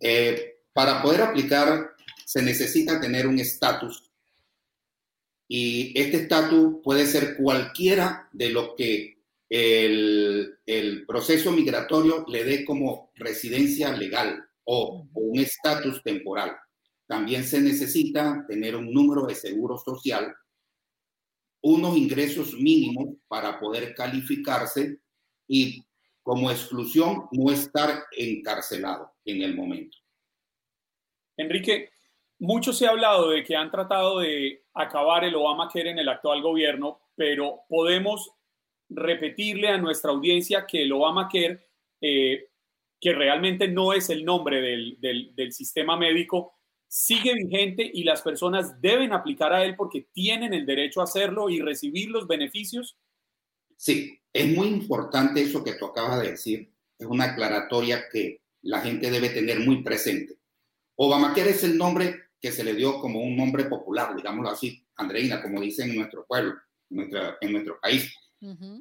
Eh, 0.00 0.62
para 0.72 1.02
poder 1.02 1.22
aplicar 1.22 1.94
se 2.24 2.42
necesita 2.42 3.00
tener 3.00 3.26
un 3.26 3.38
estatus 3.38 4.08
y 5.48 5.98
este 5.98 6.18
estatus 6.18 6.76
puede 6.84 7.06
ser 7.06 7.36
cualquiera 7.36 8.28
de 8.32 8.50
lo 8.50 8.76
que 8.76 9.18
el, 9.48 10.58
el 10.66 11.06
proceso 11.06 11.50
migratorio 11.52 12.24
le 12.28 12.44
dé 12.44 12.64
como 12.64 13.12
residencia 13.14 13.90
legal 13.92 14.47
o, 14.70 15.08
un 15.14 15.38
estatus 15.38 16.02
temporal. 16.02 16.54
También 17.06 17.42
se 17.42 17.60
necesita 17.60 18.44
tener 18.46 18.76
un 18.76 18.92
número 18.92 19.24
de 19.26 19.34
seguro 19.34 19.78
social, 19.78 20.34
unos 21.62 21.96
ingresos 21.96 22.52
mínimos 22.52 23.16
para 23.26 23.58
poder 23.58 23.94
calificarse 23.94 25.00
y 25.48 25.82
como 26.22 26.50
exclusión 26.50 27.28
no 27.32 27.50
estar 27.50 28.04
encarcelado 28.12 29.14
en 29.24 29.42
el 29.42 29.56
momento. 29.56 29.96
Enrique, 31.38 31.88
mucho 32.38 32.74
se 32.74 32.86
ha 32.86 32.90
hablado 32.90 33.30
de 33.30 33.42
que 33.42 33.56
han 33.56 33.70
tratado 33.70 34.18
de 34.20 34.64
acabar 34.74 35.24
el 35.24 35.34
Obamacare 35.34 35.90
en 35.90 35.98
el 35.98 36.08
actual 36.10 36.42
gobierno, 36.42 37.00
pero 37.14 37.62
podemos 37.68 38.32
repetirle 38.90 39.68
a 39.68 39.78
nuestra 39.78 40.10
audiencia 40.10 40.66
que 40.66 40.82
el 40.82 40.92
Obamacare 40.92 41.66
eh, 42.00 42.47
que 43.00 43.12
realmente 43.12 43.68
no 43.68 43.92
es 43.92 44.10
el 44.10 44.24
nombre 44.24 44.60
del, 44.60 45.52
sistema 45.52 45.96
médico, 45.96 46.54
sigue 46.86 47.34
vigente 47.34 47.88
y 47.92 48.04
las 48.04 48.22
personas 48.22 48.80
deben 48.80 49.12
aplicar 49.12 49.52
a 49.52 49.64
él 49.64 49.76
porque 49.76 50.08
tienen 50.12 50.54
el 50.54 50.66
derecho 50.66 51.00
a 51.00 51.04
hacerlo 51.04 51.48
y 51.48 51.60
recibir 51.60 52.10
los 52.10 52.26
beneficios? 52.26 52.96
Sí, 53.76 54.18
es 54.32 54.56
muy 54.56 54.68
importante 54.68 55.42
eso 55.42 55.62
que 55.62 55.74
tú 55.74 55.86
acabas 55.86 56.20
de 56.20 56.30
decir. 56.32 56.72
Es 56.98 57.06
una 57.06 57.32
aclaratoria 57.32 58.08
que 58.10 58.42
la 58.62 58.80
gente 58.80 59.10
debe 59.10 59.28
tener 59.28 59.60
muy 59.60 59.82
presente. 59.82 60.36
Obamacare 60.96 61.50
es 61.50 61.62
el 61.62 61.78
nombre 61.78 62.22
que 62.40 62.50
se 62.50 62.64
le 62.64 62.74
dio 62.74 63.00
como 63.00 63.20
un 63.20 63.36
nombre 63.36 63.64
popular, 63.64 64.16
digámoslo 64.16 64.50
así, 64.50 64.84
Andreina, 64.96 65.40
como 65.40 65.60
dicen 65.60 65.90
en 65.90 65.96
nuestro 65.96 66.26
pueblo, 66.26 66.54
en, 66.90 67.52
nuestro 67.52 67.78
país. 67.80 68.12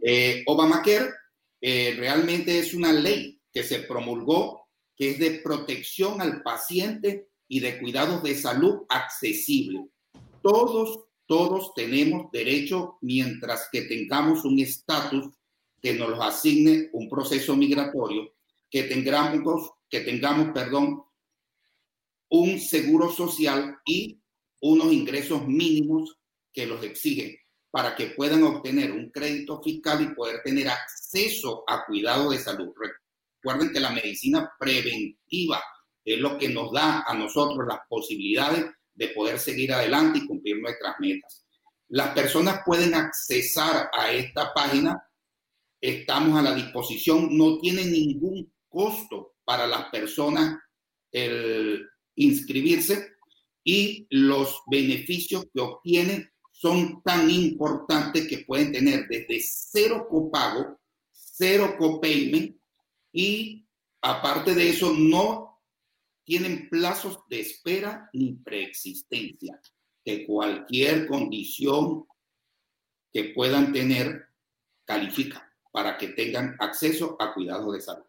Eh, 0.03 0.43
Obamacare 0.47 1.09
eh, 1.62 1.95
realmente 1.97 2.59
es 2.59 2.74
una 2.74 2.91
ley 2.91 3.37
que 3.58 3.64
se 3.64 3.80
promulgó, 3.80 4.68
que 4.96 5.10
es 5.10 5.18
de 5.18 5.32
protección 5.40 6.22
al 6.22 6.44
paciente 6.44 7.30
y 7.48 7.60
de 7.60 7.80
cuidados 7.80 8.22
de 8.22 8.36
salud 8.36 8.84
accesible. 8.88 9.88
Todos, 10.44 11.06
todos 11.26 11.74
tenemos 11.74 12.32
derecho 12.32 13.00
mientras 13.02 13.68
que 13.72 13.82
tengamos 13.82 14.46
un 14.46 14.60
estatus 14.60 15.34
que 15.82 15.96
nos 15.96 16.20
asigne 16.20 16.90
un 16.94 17.10
proceso 17.10 17.56
migratorio, 17.56 18.32
que 18.70 18.84
tengamos, 18.84 19.72
que 19.90 20.02
tengamos, 20.02 20.50
perdón, 20.54 21.02
un 22.30 22.60
seguro 22.60 23.12
social 23.12 23.76
y 23.88 24.22
unos 24.62 24.94
ingresos 24.94 25.48
mínimos 25.48 26.16
que 26.54 26.68
los 26.68 26.84
exigen 26.84 27.36
para 27.72 27.96
que 27.96 28.06
puedan 28.08 28.44
obtener 28.44 28.92
un 28.92 29.10
crédito 29.10 29.60
fiscal 29.64 30.04
y 30.04 30.14
poder 30.14 30.44
tener 30.44 30.68
acceso 30.68 31.64
a 31.66 31.88
cuidado 31.88 32.30
de 32.30 32.38
salud. 32.38 32.72
Recuerden 33.48 33.72
que 33.72 33.80
la 33.80 33.92
medicina 33.92 34.51
preventiva 34.60 35.63
es 36.04 36.20
lo 36.20 36.38
que 36.38 36.50
nos 36.50 36.70
da 36.74 37.06
a 37.08 37.13
nosotros 37.13 37.66
las 37.66 37.80
posibilidades 37.88 38.66
de 38.94 39.08
poder 39.10 39.39
seguir 39.39 39.72
adelante 39.72 40.20
y 40.20 40.27
cumplir 40.27 40.60
nuestras 40.60 40.96
metas. 41.00 41.46
Las 41.88 42.13
personas 42.13 42.60
pueden 42.66 42.94
accesar 42.94 43.89
a 43.98 44.12
esta 44.12 44.54
página, 44.54 45.01
estamos 45.80 46.38
a 46.38 46.42
la 46.42 46.54
disposición, 46.54 47.38
no 47.38 47.58
tiene 47.60 47.86
ningún 47.86 48.51
costo 48.68 49.36
para 49.46 49.66
las 49.66 49.89
personas 49.92 50.58
el 51.10 51.88
inscribirse 52.16 53.13
y 53.63 54.08
los 54.10 54.60
beneficios 54.70 55.46
que 55.54 55.62
obtienen 55.62 56.30
son 56.51 57.01
tan 57.01 57.30
importantes 57.30 58.27
que 58.27 58.39
pueden 58.39 58.74
tener 58.74 59.08
desde 59.08 59.39
cero 59.39 60.06
copago, 60.10 60.82
cero 61.13 61.75
copayment 61.80 62.57
y 63.12 63.68
aparte 64.02 64.54
de 64.54 64.70
eso 64.70 64.94
no 64.94 65.62
tienen 66.24 66.70
plazos 66.70 67.20
de 67.30 67.40
espera 67.40 68.10
ni 68.14 68.34
preexistencia 68.34 69.62
de 70.04 70.26
cualquier 70.26 71.08
condición 71.08 72.06
que 73.14 73.26
puedan 73.36 73.72
tener 73.72 74.28
califica 74.86 75.54
para 75.72 75.98
que 75.98 76.10
tengan 76.10 76.56
acceso 76.60 77.16
a 77.20 77.34
cuidados 77.34 77.74
de 77.74 77.82
salud. 77.82 78.06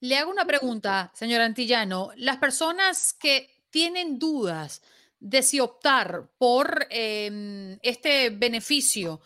Le 0.00 0.16
hago 0.16 0.30
una 0.30 0.44
pregunta, 0.44 1.10
señor 1.14 1.40
Antillano. 1.40 2.10
Las 2.16 2.36
personas 2.36 3.14
que 3.14 3.64
tienen 3.70 4.18
dudas 4.18 4.82
de 5.18 5.42
si 5.42 5.60
optar 5.60 6.30
por 6.36 6.86
em, 6.90 7.78
este 7.82 8.30
beneficio 8.30 9.20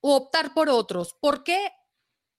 o 0.00 0.16
optar 0.16 0.52
por 0.52 0.68
otros, 0.68 1.14
¿por 1.14 1.42
qué 1.42 1.72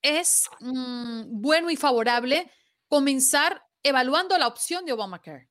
es 0.03 0.47
mm, 0.59 1.41
bueno 1.41 1.71
y 1.71 1.75
favorable 1.75 2.51
comenzar 2.87 3.63
evaluando 3.81 4.37
la 4.37 4.47
opción 4.47 4.85
de 4.85 4.93
Obamacare? 4.93 5.49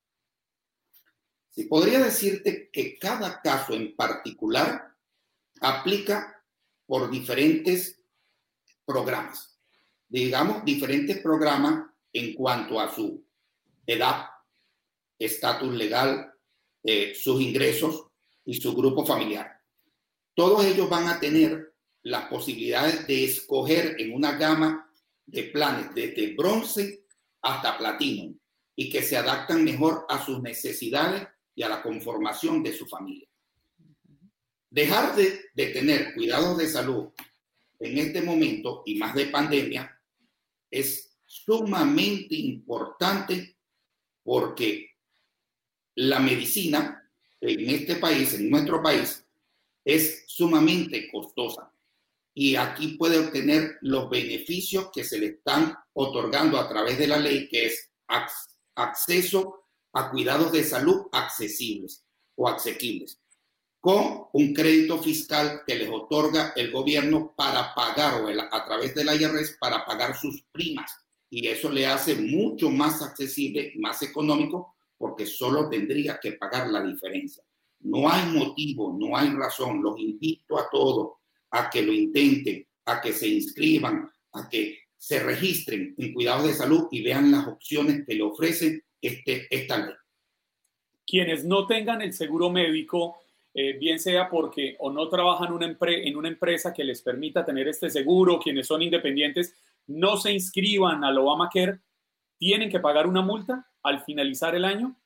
Sí, 1.50 1.64
podría 1.64 1.99
decirte 1.99 2.71
que 2.73 2.99
cada 2.99 3.42
caso 3.42 3.75
en 3.75 3.97
particular 3.97 4.94
aplica 5.61 6.42
por 6.87 7.11
diferentes 7.11 8.00
programas. 8.85 9.59
Digamos, 10.09 10.64
diferentes 10.64 11.18
programas 11.18 11.90
en 12.12 12.35
cuanto 12.35 12.80
a 12.80 12.94
su 12.94 13.25
edad, 13.87 14.26
estatus 15.18 15.75
legal, 15.75 16.32
eh, 16.82 17.14
sus 17.14 17.40
ingresos 17.40 18.06
y 18.44 18.54
su 18.61 18.75
grupo 18.75 19.04
familiar. 19.04 19.61
Todos 20.35 20.64
ellos 20.64 20.88
van 20.88 21.09
a 21.09 21.21
tener 21.21 21.72
las 22.02 22.26
posibilidades 22.26 23.06
de 23.06 23.25
escoger 23.25 23.97
en 23.99 24.14
una 24.14 24.32
gama 24.32 24.90
de 25.26 25.44
planes 25.44 25.94
desde 25.94 26.35
bronce 26.35 27.04
hasta 27.42 27.78
platino 27.78 28.35
y 28.75 28.90
que 28.90 29.02
se 29.02 29.16
adaptan 29.16 29.64
mejor 29.64 30.06
a 30.09 30.25
sus 30.25 30.40
necesidades 30.42 31.26
y 31.54 31.62
a 31.62 31.68
la 31.68 31.82
conformación 31.82 32.62
de 32.62 32.73
su 32.73 32.87
familia. 32.87 33.28
Dejar 34.71 35.14
de, 35.14 35.50
tener 35.54 36.14
cuidados 36.14 36.56
de 36.59 36.68
salud 36.68 37.11
en 37.78 37.99
este 37.99 38.23
momento 38.23 38.82
y 38.87 38.94
más 38.97 39.14
de 39.14 39.26
pandemia 39.26 40.00
es 40.71 41.14
sumamente 41.26 42.35
importante 42.35 43.56
porque 44.23 44.90
la 45.97 46.21
medicina 46.21 46.99
en 47.40 47.71
este 47.71 47.97
país, 47.97 48.35
en 48.35 48.49
nuestro 48.49 48.82
país, 48.82 49.26
es 49.85 50.25
sumamente 50.26 51.11
costosa 51.11 51.72
y 52.34 52.56
aquí 52.56 52.96
puede 52.96 53.18
obtener 53.18 53.78
los 53.82 54.08
beneficios 54.08 54.90
que 54.92 55.04
se 55.04 55.18
le 55.18 55.26
están 55.26 55.74
otorgando 55.92 56.58
a 56.58 56.68
través 56.68 56.98
de 56.98 57.06
la 57.06 57.18
ley, 57.18 57.48
que 57.48 57.66
es 57.66 57.90
acceso 58.74 59.66
a 59.92 60.10
cuidados 60.10 60.52
de 60.52 60.64
salud 60.64 61.08
accesibles 61.12 62.04
o 62.36 62.48
asequibles, 62.48 63.20
con 63.80 64.24
un 64.32 64.54
crédito 64.54 65.02
fiscal 65.02 65.62
que 65.66 65.74
les 65.74 65.90
otorga 65.90 66.54
el 66.56 66.70
gobierno 66.70 67.34
para 67.36 67.74
pagar 67.74 68.24
a 68.50 68.64
través 68.64 68.94
del 68.94 69.08
IRS 69.08 69.58
para 69.60 69.84
pagar 69.84 70.16
sus 70.16 70.42
primas. 70.50 70.90
Y 71.28 71.46
eso 71.48 71.70
le 71.70 71.86
hace 71.86 72.14
mucho 72.14 72.70
más 72.70 73.02
accesible, 73.02 73.72
más 73.76 74.02
económico, 74.02 74.76
porque 74.96 75.26
solo 75.26 75.68
tendría 75.68 76.18
que 76.20 76.32
pagar 76.32 76.68
la 76.68 76.82
diferencia. 76.82 77.42
No 77.80 78.08
hay 78.08 78.30
motivo, 78.30 78.96
no 78.98 79.16
hay 79.16 79.30
razón. 79.30 79.82
Los 79.82 79.98
invito 79.98 80.58
a 80.58 80.68
todos 80.70 81.22
a 81.52 81.71
que 81.71 81.82
lo 81.82 81.92
intenten, 81.92 82.66
a 82.87 83.00
que 83.00 83.12
se 83.12 83.28
inscriban, 83.28 84.11
a 84.32 84.49
que 84.49 84.78
se 84.97 85.21
registren 85.21 85.94
en 85.99 86.12
cuidados 86.12 86.47
de 86.47 86.54
salud 86.54 86.88
y 86.90 87.02
vean 87.02 87.30
las 87.30 87.47
opciones 87.47 88.04
que 88.06 88.14
le 88.14 88.23
ofrece 88.23 88.85
este, 89.00 89.47
esta 89.50 89.78
ley. 89.78 89.94
Quienes 91.06 91.44
no 91.44 91.66
tengan 91.66 92.02
el 92.02 92.12
seguro 92.12 92.50
médico, 92.50 93.16
eh, 93.52 93.75
bien 93.75 93.99
sea 93.99 94.30
porque 94.30 94.76
o 94.78 94.90
no 94.90 95.09
trabajan 95.09 95.52
una 95.52 95.76
en 95.80 96.16
una 96.16 96.28
empresa 96.28 96.73
que 96.73 96.85
les 96.85 97.02
permita 97.02 97.44
tener 97.44 97.68
este 97.68 97.90
seguro, 97.90 98.38
quienes 98.38 98.66
son 98.66 98.80
independientes, 98.80 99.54
no 99.88 100.16
se 100.16 100.32
inscriban 100.32 101.04
al 101.04 101.18
Obamacare, 101.18 101.80
¿tienen 102.38 102.71
que 102.71 102.80
pagar 102.80 103.06
una 103.06 103.21
multa 103.21 103.68
al 103.82 104.04
finalizar 104.04 104.54
el 104.54 104.64
año? 104.64 104.97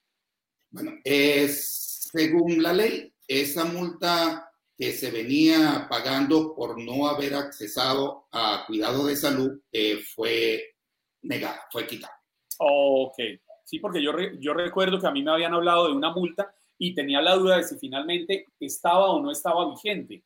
Bueno, 0.71 0.93
es, 1.03 2.09
según 2.13 2.63
la 2.63 2.73
ley, 2.73 3.13
esa 3.27 3.65
multa 3.65 4.46
que 4.77 4.93
se 4.93 5.11
venía 5.11 5.87
pagando 5.89 6.55
por 6.55 6.79
no 6.79 7.09
haber 7.09 7.35
accesado 7.35 8.27
a 8.33 8.65
cuidado 8.67 9.07
de 9.07 9.17
salud 9.17 9.61
eh, 9.73 9.99
fue 10.15 10.77
negada, 11.23 11.67
fue 11.71 11.87
quitada. 11.87 12.21
Ok, 12.59 13.17
sí, 13.65 13.79
porque 13.79 14.03
yo, 14.03 14.13
yo 14.39 14.53
recuerdo 14.53 15.01
que 15.01 15.07
a 15.07 15.11
mí 15.11 15.23
me 15.23 15.31
habían 15.31 15.55
hablado 15.55 15.89
de 15.89 15.95
una 15.95 16.13
multa 16.13 16.55
y 16.79 16.95
tenía 16.95 17.23
la 17.23 17.37
duda 17.37 17.57
de 17.57 17.65
si 17.65 17.77
finalmente 17.79 18.47
estaba 18.61 19.11
o 19.11 19.23
no 19.23 19.31
estaba 19.31 19.69
vigente. 19.71 20.23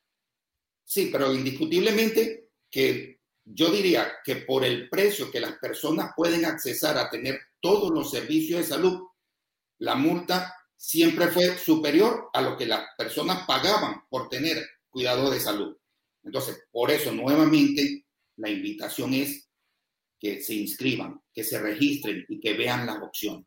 Sí, 0.84 1.08
pero 1.12 1.32
indiscutiblemente 1.32 2.50
que 2.68 3.20
yo 3.44 3.70
diría 3.70 4.12
que 4.24 4.36
por 4.36 4.64
el 4.64 4.88
precio 4.88 5.30
que 5.30 5.40
las 5.40 5.58
personas 5.58 6.12
pueden 6.16 6.44
accesar 6.44 6.98
a 6.98 7.08
tener 7.08 7.38
todos 7.60 7.90
los 7.90 8.10
servicios 8.10 8.60
de 8.60 8.66
salud, 8.66 9.06
la 9.78 9.94
multa 9.94 10.54
siempre 10.80 11.28
fue 11.28 11.58
superior 11.58 12.30
a 12.32 12.40
lo 12.40 12.56
que 12.56 12.64
las 12.64 12.86
personas 12.96 13.44
pagaban 13.46 14.02
por 14.08 14.30
tener 14.30 14.66
cuidado 14.88 15.30
de 15.30 15.38
salud. 15.38 15.76
Entonces, 16.24 16.64
por 16.72 16.90
eso 16.90 17.12
nuevamente 17.12 18.06
la 18.36 18.48
invitación 18.48 19.12
es 19.12 19.46
que 20.18 20.40
se 20.40 20.54
inscriban, 20.54 21.20
que 21.34 21.44
se 21.44 21.60
registren 21.60 22.24
y 22.30 22.40
que 22.40 22.54
vean 22.54 22.86
las 22.86 22.96
opciones. 23.02 23.46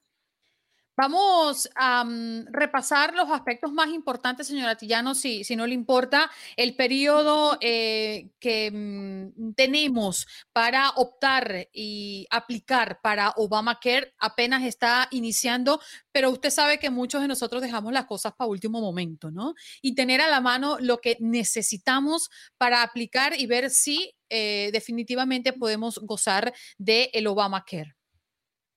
Vamos 0.96 1.68
a 1.76 2.04
mm, 2.04 2.46
repasar 2.52 3.16
los 3.16 3.32
aspectos 3.32 3.74
más 3.74 3.90
importantes, 3.90 4.46
señora 4.46 4.76
Tillano, 4.76 5.16
si, 5.16 5.44
si 5.44 5.56
no 5.56 5.66
le 5.66 5.74
importa, 5.74 6.30
el 6.56 6.76
periodo 6.76 7.58
eh, 7.62 8.30
que 8.40 8.70
mm, 8.72 9.54
tenemos 9.56 10.28
para 10.52 10.92
optar 10.92 11.68
y 11.74 12.28
aplicar 12.30 13.00
para 13.02 13.34
Obamacare 13.38 14.14
apenas 14.20 14.64
está 14.64 15.08
iniciando, 15.10 15.82
pero 16.12 16.30
usted 16.30 16.52
sabe 16.52 16.78
que 16.78 16.92
muchos 16.92 17.22
de 17.24 17.28
nosotros 17.28 17.64
dejamos 17.64 17.92
las 17.92 18.06
cosas 18.06 18.34
para 18.38 18.50
último 18.50 18.80
momento, 18.80 19.32
¿no? 19.32 19.56
Y 19.82 19.96
tener 19.96 20.22
a 20.22 20.28
la 20.30 20.42
mano 20.42 20.78
lo 20.80 21.00
que 21.02 21.18
necesitamos 21.20 22.30
para 22.60 22.84
aplicar 22.84 23.34
y 23.40 23.48
ver 23.48 23.72
si 23.72 24.14
eh, 24.30 24.70
definitivamente 24.72 25.54
podemos 25.54 26.00
gozar 26.04 26.54
del 26.78 27.10
el 27.14 27.26
Obamacare. 27.28 27.96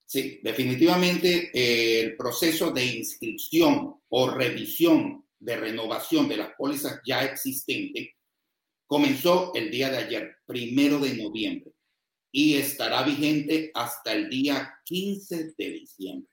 Sí, 0.07 0.39
definitivamente 0.43 1.51
eh, 1.53 2.01
el 2.01 2.17
proceso 2.17 2.71
de 2.71 2.85
inscripción 2.85 3.97
o 4.09 4.31
revisión 4.31 5.27
de 5.39 5.57
renovación 5.57 6.29
de 6.29 6.37
las 6.37 6.55
pólizas 6.57 7.01
ya 7.05 7.25
existentes 7.25 8.11
comenzó 8.87 9.53
el 9.55 9.71
día 9.71 9.91
de 9.91 9.99
ayer, 9.99 10.37
primero 10.47 11.01
de 11.01 11.15
noviembre, 11.17 11.73
y 12.31 12.55
estará 12.55 13.03
vigente 13.03 13.71
hasta 13.75 14.13
el 14.13 14.31
día 14.31 14.75
15 14.85 15.55
de 15.59 15.71
diciembre. 15.71 16.31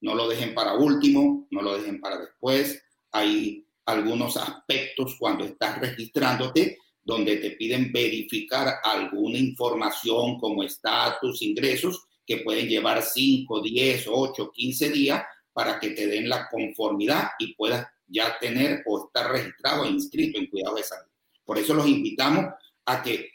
No 0.00 0.14
lo 0.14 0.28
dejen 0.28 0.54
para 0.54 0.74
último, 0.74 1.46
no 1.50 1.62
lo 1.62 1.78
dejen 1.78 2.00
para 2.00 2.18
después. 2.18 2.82
Hay 3.12 3.64
algunos 3.86 4.36
aspectos 4.36 5.16
cuando 5.18 5.44
estás 5.44 5.78
registrándote 5.80 6.78
donde 7.02 7.36
te 7.36 7.52
piden 7.52 7.90
verificar 7.90 8.80
alguna 8.84 9.38
información 9.38 10.38
como 10.38 10.62
estatus, 10.62 11.40
ingresos, 11.40 12.07
que 12.28 12.36
pueden 12.38 12.68
llevar 12.68 13.02
5, 13.02 13.62
10, 13.62 14.06
8, 14.06 14.50
15 14.54 14.90
días 14.90 15.24
para 15.50 15.80
que 15.80 15.90
te 15.90 16.06
den 16.06 16.28
la 16.28 16.46
conformidad 16.50 17.30
y 17.38 17.54
puedas 17.54 17.88
ya 18.06 18.38
tener 18.38 18.82
o 18.86 19.06
estar 19.06 19.32
registrado 19.32 19.84
e 19.84 19.88
inscrito 19.88 20.38
en 20.38 20.46
cuidado 20.48 20.76
de 20.76 20.82
salud. 20.82 21.10
Por 21.42 21.56
eso 21.56 21.72
los 21.72 21.88
invitamos 21.88 22.44
a 22.84 23.02
que 23.02 23.30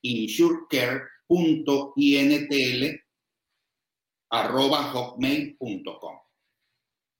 insurecare.intl 0.02 3.00
arroba 4.30 4.85
hotmail.com. 4.85 6.18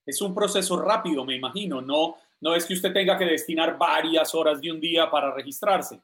Es 0.07 0.23
un 0.23 0.35
proceso 0.35 0.81
rápido, 0.81 1.25
me 1.25 1.37
imagino, 1.37 1.83
no 1.83 2.17
no 2.41 2.55
es 2.55 2.65
que 2.65 2.75
usted 2.75 2.93
tenga 2.93 3.19
que 3.19 3.27
destinar 3.27 3.77
varias 3.79 4.35
horas 4.35 4.61
de 4.61 4.73
un 4.73 4.81
día 4.81 5.11
para 5.11 5.35
registrarse. 5.35 6.01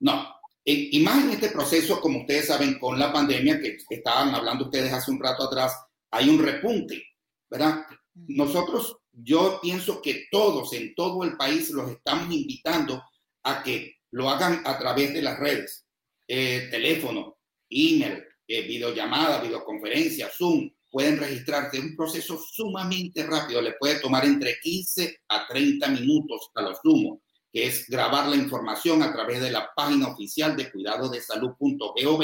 No. 0.00 0.34
Y 0.66 0.98
más 1.00 1.22
en 1.22 1.30
este 1.30 1.50
proceso, 1.50 2.00
como 2.00 2.20
ustedes 2.20 2.46
saben, 2.46 2.78
con 2.78 2.98
la 2.98 3.12
pandemia 3.12 3.60
que 3.60 3.76
estaban 3.90 4.34
hablando 4.34 4.64
ustedes 4.64 4.92
hace 4.92 5.10
un 5.10 5.20
rato 5.20 5.44
atrás, 5.44 5.78
hay 6.10 6.30
un 6.30 6.42
repunte, 6.42 7.02
¿verdad? 7.50 7.84
Nosotros, 8.14 8.96
yo 9.12 9.58
pienso 9.60 10.00
que 10.00 10.26
todos 10.30 10.72
en 10.72 10.94
todo 10.94 11.22
el 11.24 11.36
país 11.36 11.70
los 11.70 11.90
estamos 11.90 12.32
invitando 12.32 13.02
a 13.42 13.62
que 13.62 13.96
lo 14.12 14.30
hagan 14.30 14.62
a 14.64 14.78
través 14.78 15.12
de 15.12 15.20
las 15.20 15.38
redes, 15.38 15.86
eh, 16.26 16.68
teléfono, 16.70 17.36
email, 17.68 18.24
eh, 18.46 18.62
videollamada, 18.62 19.42
videoconferencia, 19.42 20.30
Zoom, 20.30 20.70
pueden 20.94 21.18
registrarse. 21.18 21.80
un 21.80 21.96
proceso 21.96 22.38
sumamente 22.38 23.24
rápido, 23.24 23.60
le 23.60 23.72
puede 23.72 23.98
tomar 23.98 24.24
entre 24.24 24.60
15 24.62 25.22
a 25.28 25.44
30 25.44 25.88
minutos 25.88 26.52
a 26.54 26.62
lo 26.62 26.72
sumo, 26.80 27.20
que 27.52 27.66
es 27.66 27.88
grabar 27.88 28.28
la 28.28 28.36
información 28.36 29.02
a 29.02 29.12
través 29.12 29.40
de 29.40 29.50
la 29.50 29.70
página 29.74 30.06
oficial 30.06 30.56
de 30.56 30.70
cuidado 30.70 31.08
de 31.08 31.20
salud.gov 31.20 32.22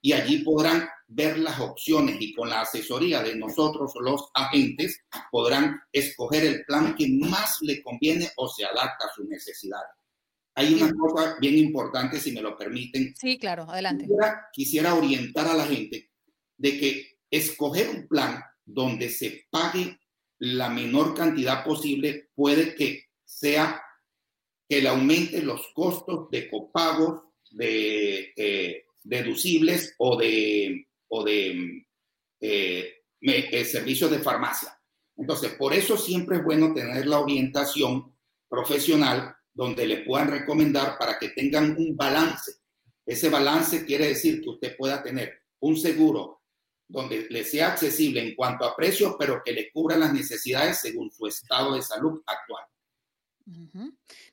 y 0.00 0.12
allí 0.12 0.38
podrán 0.38 0.88
ver 1.06 1.38
las 1.38 1.60
opciones 1.60 2.16
y 2.18 2.34
con 2.34 2.48
la 2.48 2.62
asesoría 2.62 3.22
de 3.22 3.36
nosotros 3.36 3.92
los 4.00 4.28
agentes 4.34 5.00
podrán 5.30 5.80
escoger 5.92 6.44
el 6.44 6.64
plan 6.64 6.96
que 6.96 7.08
más 7.20 7.58
le 7.60 7.80
conviene 7.84 8.30
o 8.36 8.48
se 8.48 8.64
adapta 8.64 9.06
a 9.06 9.14
sus 9.14 9.26
necesidades. 9.26 9.90
Hay 10.56 10.74
una 10.74 10.92
cosa 10.92 11.36
bien 11.40 11.56
importante, 11.56 12.18
si 12.18 12.32
me 12.32 12.42
lo 12.42 12.56
permiten. 12.56 13.14
Sí, 13.16 13.38
claro, 13.38 13.70
adelante. 13.70 14.06
Quisiera, 14.06 14.48
quisiera 14.52 14.94
orientar 14.96 15.46
a 15.46 15.54
la 15.54 15.66
gente 15.66 16.10
de 16.56 16.80
que 16.80 17.17
escoger 17.30 17.88
un 17.88 18.08
plan 18.08 18.42
donde 18.64 19.08
se 19.08 19.46
pague 19.50 19.98
la 20.38 20.68
menor 20.68 21.14
cantidad 21.14 21.64
posible 21.64 22.30
puede 22.34 22.74
que 22.74 23.06
sea 23.24 23.82
que 24.68 24.82
le 24.82 24.88
aumente 24.88 25.42
los 25.42 25.68
costos 25.74 26.30
de 26.30 26.48
copagos, 26.48 27.22
de 27.50 28.32
eh, 28.36 28.84
deducibles 29.02 29.94
o 29.98 30.16
de, 30.18 30.86
o 31.08 31.24
de 31.24 31.86
eh, 32.40 32.94
eh, 33.20 33.64
servicios 33.64 34.10
de 34.10 34.18
farmacia. 34.18 34.78
Entonces, 35.16 35.52
por 35.54 35.72
eso 35.72 35.96
siempre 35.96 36.36
es 36.36 36.44
bueno 36.44 36.72
tener 36.74 37.06
la 37.06 37.18
orientación 37.18 38.14
profesional 38.48 39.34
donde 39.52 39.86
le 39.86 40.04
puedan 40.04 40.30
recomendar 40.30 40.96
para 40.98 41.18
que 41.18 41.30
tengan 41.30 41.74
un 41.76 41.96
balance. 41.96 42.52
Ese 43.04 43.28
balance 43.28 43.84
quiere 43.84 44.08
decir 44.08 44.40
que 44.42 44.50
usted 44.50 44.76
pueda 44.76 45.02
tener 45.02 45.42
un 45.60 45.76
seguro 45.76 46.37
donde 46.88 47.26
le 47.28 47.44
sea 47.44 47.68
accesible 47.68 48.26
en 48.26 48.34
cuanto 48.34 48.64
a 48.64 48.74
precios, 48.74 49.14
pero 49.18 49.42
que 49.44 49.52
le 49.52 49.70
cubra 49.70 49.96
las 49.96 50.12
necesidades 50.12 50.78
según 50.78 51.10
su 51.10 51.26
estado 51.26 51.74
de 51.74 51.82
salud 51.82 52.22
actual. 52.26 52.64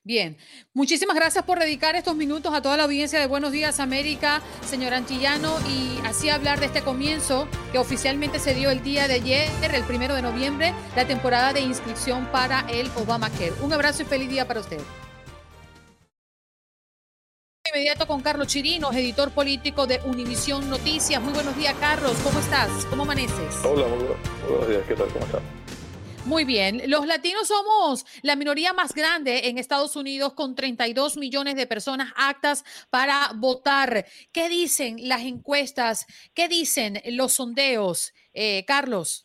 Bien, 0.03 0.37
muchísimas 0.73 1.15
gracias 1.15 1.45
por 1.45 1.57
dedicar 1.57 1.95
estos 1.95 2.15
minutos 2.15 2.53
a 2.53 2.61
toda 2.61 2.75
la 2.75 2.83
audiencia 2.83 3.19
de 3.19 3.27
Buenos 3.27 3.53
Días 3.53 3.79
América, 3.79 4.41
señor 4.67 4.93
Antillano, 4.93 5.57
y 5.69 5.99
así 6.05 6.29
hablar 6.29 6.59
de 6.59 6.65
este 6.65 6.81
comienzo 6.81 7.47
que 7.71 7.77
oficialmente 7.77 8.39
se 8.39 8.53
dio 8.53 8.71
el 8.71 8.83
día 8.83 9.07
de 9.07 9.15
ayer, 9.15 9.49
el 9.73 9.83
primero 9.85 10.15
de 10.15 10.21
noviembre, 10.21 10.73
la 10.95 11.07
temporada 11.07 11.53
de 11.53 11.61
inscripción 11.61 12.29
para 12.31 12.61
el 12.69 12.87
Obamacare. 12.97 13.53
Un 13.61 13.71
abrazo 13.71 14.03
y 14.03 14.05
feliz 14.05 14.29
día 14.29 14.47
para 14.47 14.59
usted 14.59 14.81
inmediato 17.69 18.07
con 18.07 18.21
Carlos 18.21 18.47
Chirinos, 18.47 18.95
editor 18.95 19.31
político 19.31 19.87
de 19.87 19.99
Univisión 20.05 20.69
Noticias. 20.69 21.21
Muy 21.21 21.33
buenos 21.33 21.55
días, 21.57 21.75
Carlos. 21.79 22.15
¿Cómo 22.23 22.39
estás? 22.39 22.69
¿Cómo 22.89 23.03
amaneces? 23.03 23.55
Hola, 23.63 23.87
muy 23.87 24.05
buenos 24.47 24.69
días. 24.69 24.83
¿Qué 24.87 24.95
tal? 24.95 25.07
¿Cómo 25.07 25.25
estás? 25.25 25.41
Muy 26.25 26.43
bien, 26.43 26.81
los 26.87 27.05
latinos 27.05 27.47
somos 27.47 28.05
la 28.23 28.35
minoría 28.35 28.73
más 28.73 28.93
grande 28.95 29.47
en 29.47 29.59
Estados 29.59 29.95
Unidos 29.95 30.33
con 30.33 30.55
32 30.55 31.17
millones 31.17 31.55
de 31.55 31.67
personas 31.67 32.11
actas 32.15 32.63
para 32.89 33.31
votar. 33.35 34.07
¿Qué 34.31 34.49
dicen 34.49 35.07
las 35.07 35.21
encuestas? 35.21 36.07
¿Qué 36.33 36.47
dicen 36.47 37.01
los 37.05 37.33
sondeos? 37.33 38.13
Eh, 38.33 38.65
Carlos. 38.65 39.24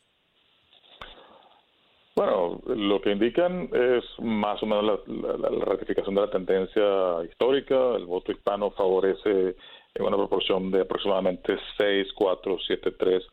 Bueno, 2.20 2.60
lo 2.66 3.00
que 3.00 3.12
indican 3.12 3.70
es 3.72 4.04
más 4.18 4.62
o 4.62 4.66
menos 4.66 5.00
la, 5.08 5.48
ratificación 5.64 6.14
de 6.14 6.20
la 6.20 6.30
tendencia 6.30 7.24
histórica. 7.24 7.96
El 7.96 8.04
voto 8.04 8.30
hispano 8.30 8.72
favorece 8.72 9.56
en 9.94 10.04
una 10.04 10.18
proporción 10.18 10.70
de 10.70 10.82
aproximadamente 10.82 11.56
6, 11.78 12.08
4, 12.14 12.58
7, 12.66 12.90
3 12.90 13.26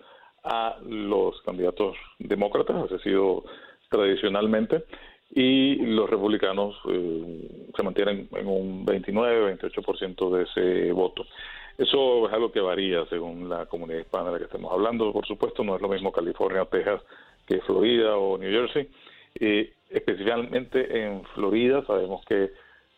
a 0.46 0.78
los 0.88 1.42
candidatos 1.42 1.98
demócratas, 2.18 2.90
ha 2.90 3.00
sido 3.00 3.44
tradicionalmente, 3.90 4.86
y 5.32 5.76
los 5.86 6.10
republicanos 6.10 6.74
eh, 6.90 7.70
se 7.76 7.84
mantienen 7.84 8.30
en 8.32 8.48
un 8.48 8.86
29, 8.86 9.58
28% 9.60 10.30
de 10.30 10.44
ese 10.44 10.92
voto. 10.94 11.26
Eso 11.78 12.26
es 12.26 12.34
algo 12.34 12.54
que 12.54 12.62
varía 12.62 13.06
según 13.08 13.50
la 13.50 13.66
comunidad 13.66 14.00
hispana 14.00 14.28
de 14.28 14.32
la 14.32 14.38
que 14.38 14.46
estemos 14.46 14.72
hablando. 14.72 15.12
Por 15.12 15.28
supuesto, 15.28 15.66
no 15.66 15.76
es 15.76 15.82
lo 15.82 15.90
mismo 15.90 16.14
California 16.14 16.64
o 16.64 16.68
Texas 16.68 17.02
que 17.48 17.62
Florida 17.62 18.18
o 18.18 18.38
New 18.38 18.52
Jersey. 18.52 18.90
Eh, 19.40 19.74
especialmente 19.90 21.06
en 21.06 21.24
Florida 21.34 21.84
sabemos 21.86 22.24
que 22.26 22.52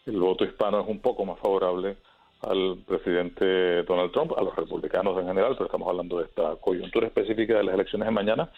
el 0.06 0.20
voto 0.20 0.44
hispano 0.44 0.82
es 0.82 0.88
un 0.88 1.00
poco 1.00 1.24
más 1.26 1.40
favorable 1.40 1.98
al 2.42 2.78
presidente 2.88 3.84
Donald 3.84 4.12
Trump, 4.12 4.32
a 4.38 4.42
los 4.42 4.56
republicanos 4.56 5.18
en 5.20 5.28
general, 5.28 5.54
pero 5.54 5.66
estamos 5.66 5.88
hablando 5.90 6.20
de 6.20 6.26
esta 6.26 6.56
coyuntura 6.56 7.08
específica 7.08 7.58
de 7.58 7.64
las 7.64 7.76
elecciones 7.76 8.08
de 8.08 8.12
mañana, 8.12 8.50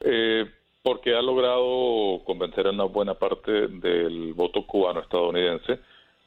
eh, 0.00 0.46
porque 0.82 1.14
ha 1.14 1.22
logrado 1.22 2.24
convencer 2.24 2.66
a 2.66 2.70
una 2.70 2.84
buena 2.84 3.14
parte 3.14 3.68
del 3.68 4.32
voto 4.32 4.66
cubano 4.66 5.00
estadounidense 5.00 5.78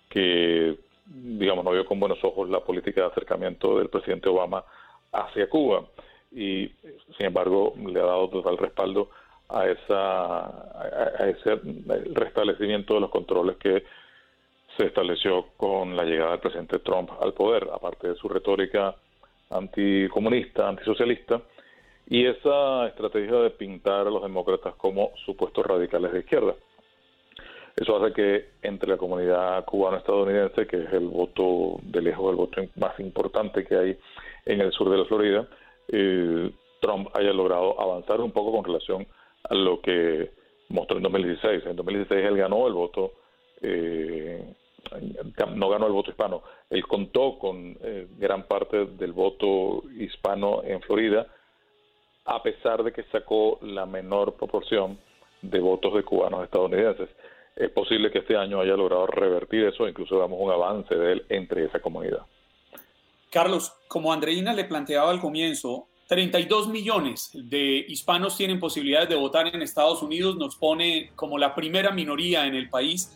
que, 0.08 0.78
digamos, 1.06 1.66
no 1.66 1.72
vio 1.72 1.86
con 1.86 2.00
buenos 2.00 2.24
ojos 2.24 2.50
la 2.50 2.60
política 2.60 3.02
de 3.02 3.08
acercamiento 3.08 3.80
del 3.80 3.90
presidente 3.90 4.30
Obama 4.30 4.64
hacia 5.12 5.50
Cuba 5.50 5.86
y, 6.36 6.70
sin 7.18 7.28
embargo, 7.28 7.74
le 7.78 8.00
ha 8.00 8.06
dado 8.06 8.30
total 8.30 8.58
respaldo 8.58 9.10
a, 9.48 9.66
esa, 9.68 10.40
a 10.44 11.30
ese 11.30 11.60
restablecimiento 12.14 12.96
de 12.96 13.00
los 13.00 13.10
controles 13.10 13.56
que 13.58 13.84
se 14.78 14.88
estableció 14.88 15.46
con 15.56 15.96
la 15.96 16.04
llegada 16.04 16.32
del 16.32 16.42
presidente 16.42 16.80
Trump 16.80 17.10
al 17.22 17.34
poder, 17.34 17.70
aparte 17.74 18.10
de 18.10 18.16
su 18.16 18.28
retórica 18.28 18.96
anticomunista, 19.50 20.68
antisocialista, 20.68 21.42
y 22.08 22.26
esa 22.26 22.88
estrategia 22.88 23.38
de 23.38 23.50
pintar 23.52 24.08
a 24.08 24.12
los 24.12 24.22
demócratas 24.22 24.76
como 24.76 25.12
supuestos 25.26 25.66
radicales 25.66 26.12
de 26.12 26.20
izquierda. 26.20 26.54
Eso 27.78 27.98
hace 27.98 28.14
que 28.14 28.50
entre 28.62 28.90
la 28.90 28.98
comunidad 28.98 29.64
cubano-estadounidense, 29.66 30.68
que 30.68 30.84
es 30.84 30.94
el 30.94 31.08
voto 31.08 31.80
de 31.82 32.02
lejos 32.02 32.32
el 32.32 32.38
voto 32.38 32.62
más 32.76 33.00
importante 33.00 33.64
que 33.66 33.76
hay 33.76 33.98
en 34.46 34.62
el 34.62 34.72
sur 34.72 34.90
de 34.90 34.98
la 34.98 35.06
Florida, 35.06 35.48
eh, 35.88 36.52
Trump 36.82 37.10
haya 37.14 37.34
logrado 37.34 37.80
avanzar 37.80 38.22
un 38.22 38.32
poco 38.32 38.52
con 38.52 38.66
relación 38.66 39.08
a 39.44 39.54
lo 39.54 39.82
que 39.82 40.32
mostró 40.70 40.98
en 40.98 41.04
2016. 41.04 41.66
En 41.66 41.76
2016 41.76 42.26
él 42.26 42.38
ganó 42.38 42.68
el 42.68 42.74
voto 42.74 43.14
eh, 43.62 44.44
no 45.56 45.70
ganó 45.70 45.88
el 45.88 45.94
voto 45.94 46.12
hispano. 46.12 46.44
Él 46.70 46.86
contó 46.88 47.38
con 47.40 47.78
eh, 47.82 48.08
gran 48.18 48.44
parte 48.44 48.86
del 48.86 49.14
voto 49.14 49.84
hispano 49.98 50.62
en 50.64 50.82
Florida, 50.82 51.28
a 52.26 52.42
pesar 52.44 52.84
de 52.84 52.92
que 52.92 53.04
sacó 53.04 53.60
la 53.62 53.86
menor 53.86 54.34
proporción 54.36 54.98
de 55.42 55.60
votos 55.60 55.94
de 55.94 56.04
cubanos 56.04 56.44
estadounidenses. 56.44 57.10
Es 57.56 57.70
posible 57.70 58.12
que 58.12 58.20
este 58.20 58.36
año 58.36 58.60
haya 58.60 58.76
logrado 58.76 59.08
revertir 59.08 59.66
eso, 59.66 59.88
incluso 59.88 60.20
damos 60.20 60.40
un 60.42 60.52
avance 60.52 60.94
de 60.94 61.14
él 61.14 61.26
entre 61.30 61.66
esa 61.66 61.80
comunidad. 61.80 62.26
Carlos, 63.32 63.74
como 63.88 64.14
Andreina 64.14 64.54
le 64.54 64.66
planteaba 64.66 65.12
al 65.12 65.20
comienzo, 65.20 65.88
32 66.08 66.68
millones 66.68 67.32
de 67.34 67.86
hispanos 67.88 68.38
tienen 68.38 68.60
posibilidades 68.60 69.10
de 69.10 69.16
votar 69.16 69.48
en 69.48 69.62
Estados 69.62 70.02
Unidos, 70.04 70.38
nos 70.38 70.56
pone 70.56 71.12
como 71.16 71.38
la 71.38 71.56
primera 71.56 71.92
minoría 71.92 72.46
en 72.46 72.56
el 72.56 72.70
país 72.70 73.12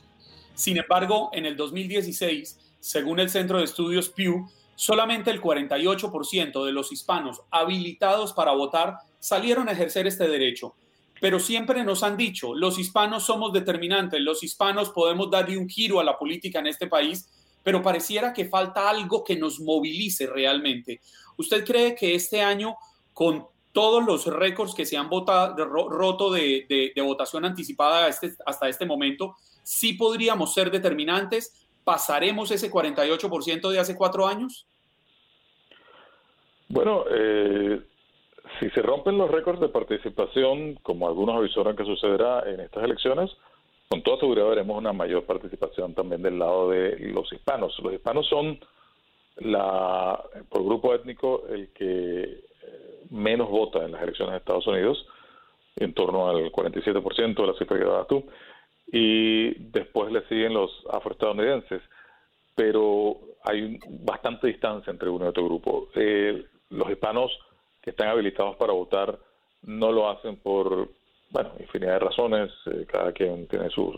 sin 0.60 0.78
embargo, 0.78 1.30
en 1.32 1.46
el 1.46 1.56
2016, 1.56 2.60
según 2.82 3.22
el 3.22 3.30
Centro 3.30 3.60
de 3.60 3.64
Estudios 3.64 4.10
Pew, 4.10 4.46
solamente 4.76 5.32
el 5.32 5.42
48% 5.42 6.66
de 6.66 6.74
los 6.74 6.92
hispanos 6.92 7.40
habilitados 7.50 8.34
para 8.34 8.52
votar 8.52 8.98
salieron 9.20 9.70
a 9.70 9.72
ejercer 9.72 10.06
este 10.06 10.28
derecho. 10.28 10.76
Pero 11.22 11.40
siempre 11.40 11.86
nos 11.86 12.04
han 12.04 12.18
dicho, 12.18 12.54
los 12.54 12.78
hispanos 12.78 13.24
somos 13.24 13.54
determinantes, 13.54 14.20
los 14.20 14.44
hispanos 14.44 14.90
podemos 14.90 15.32
darle 15.32 15.58
un 15.58 15.70
giro 15.70 16.02
a 16.02 16.04
la 16.04 16.18
política 16.18 16.60
en 16.60 16.68
este 16.68 16.88
país, 16.88 17.30
pero 17.64 17.82
pareciera 17.82 18.34
que 18.34 18.46
falta 18.46 18.90
algo 18.90 19.24
que 19.24 19.36
nos 19.36 19.60
movilice 19.60 20.28
realmente. 20.28 21.02
¿Usted 21.38 21.66
cree 21.66 21.96
que 21.96 22.16
este 22.16 22.42
año, 22.42 22.76
con 23.14 23.46
todos 23.72 24.04
los 24.04 24.26
récords 24.26 24.74
que 24.74 24.86
se 24.86 24.98
han 24.98 25.10
votado, 25.10 25.56
roto 25.66 26.32
de, 26.32 26.92
votación 26.98 27.46
anticipada 27.46 28.08
este, 28.08 28.34
hasta 28.46 28.68
este 28.68 28.86
momento, 28.86 29.36
sí 29.64 29.94
podríamos 29.94 30.54
ser 30.54 30.72
determinantes? 30.72 31.68
¿Pasaremos 31.84 32.52
ese 32.52 32.72
48% 32.72 33.70
de 33.70 33.80
hace 33.80 33.96
cuatro 33.96 34.28
años? 34.28 34.68
Bueno, 36.68 37.04
eh, 37.10 37.82
si 38.60 38.70
se 38.70 38.82
rompen 38.82 39.18
los 39.18 39.32
récords 39.32 39.60
de 39.60 39.70
participación, 39.70 40.76
como 40.84 41.08
algunos 41.08 41.36
avisaron 41.36 41.76
que 41.76 41.86
sucederá 41.86 42.44
en 42.48 42.60
estas 42.60 42.84
elecciones, 42.84 43.32
con 43.90 44.04
toda 44.04 44.20
seguridad 44.20 44.50
veremos 44.50 44.78
una 44.78 44.94
mayor 44.94 45.26
participación 45.26 45.96
también 45.96 46.22
del 46.22 46.38
lado 46.38 46.70
de 46.70 46.98
los 47.12 47.32
hispanos. 47.34 47.76
Los 47.80 47.94
hispanos 47.94 48.28
son 48.28 48.60
la, 49.38 50.24
por 50.48 50.64
grupo 50.64 50.94
étnico 50.94 51.48
el 51.50 51.74
que 51.74 52.22
eh, 52.22 53.04
menos 53.10 53.50
vota 53.50 53.84
en 53.84 53.94
las 53.94 54.04
elecciones 54.04 54.34
de 54.34 54.38
Estados 54.38 54.68
Unidos, 54.68 55.08
en 55.76 55.94
torno 55.96 56.30
al 56.30 56.52
47% 56.52 57.36
de 57.36 57.48
la 57.48 57.54
cifra 57.54 57.80
que 57.80 57.86
dabas 57.86 58.08
tú 58.08 58.26
y 58.92 59.56
después 59.72 60.12
le 60.12 60.22
siguen 60.28 60.54
los 60.54 60.72
afroestadounidenses, 60.92 61.82
pero 62.56 63.18
hay 63.44 63.80
bastante 63.90 64.48
distancia 64.48 64.92
entre 64.92 65.10
uno 65.10 65.26
y 65.26 65.30
otro 65.30 65.46
grupo. 65.46 65.90
Eh, 65.96 66.46
los 66.70 66.90
hispanos 66.92 67.32
que 67.82 67.90
están 67.90 68.10
habilitados 68.10 68.56
para 68.58 68.74
votar 68.74 69.18
no 69.64 69.92
lo 69.92 70.10
hacen 70.10 70.38
por, 70.38 70.90
bueno, 71.30 71.52
infinidad 71.60 71.94
de 71.94 72.00
razones, 72.00 72.52
eh, 72.68 72.86
cada 72.88 73.12
quien 73.12 73.48
tiene 73.48 73.70
sus 73.70 73.96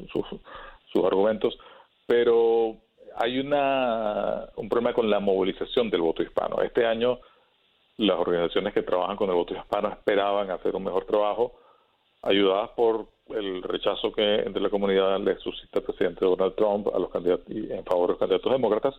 argumentos, 1.03 1.57
pero 2.05 2.75
hay 3.15 3.39
una, 3.39 4.49
un 4.55 4.69
problema 4.69 4.93
con 4.93 5.09
la 5.09 5.19
movilización 5.19 5.89
del 5.89 6.01
voto 6.01 6.23
hispano. 6.23 6.61
Este 6.61 6.85
año 6.85 7.19
las 7.97 8.17
organizaciones 8.17 8.73
que 8.73 8.83
trabajan 8.83 9.15
con 9.15 9.29
el 9.29 9.35
voto 9.35 9.53
hispano 9.53 9.89
esperaban 9.89 10.49
hacer 10.49 10.75
un 10.75 10.83
mejor 10.83 11.05
trabajo, 11.05 11.59
ayudadas 12.23 12.69
por 12.71 13.07
el 13.29 13.61
rechazo 13.63 14.11
que 14.11 14.35
entre 14.35 14.61
la 14.61 14.69
comunidad 14.69 15.19
le 15.19 15.37
suscita 15.37 15.79
el 15.79 15.85
presidente 15.85 16.25
Donald 16.25 16.55
Trump 16.55 16.87
a 16.93 16.99
los 16.99 17.09
candidatos 17.09 17.45
en 17.49 17.83
favor 17.85 18.07
de 18.07 18.13
los 18.13 18.19
candidatos 18.19 18.51
demócratas, 18.51 18.95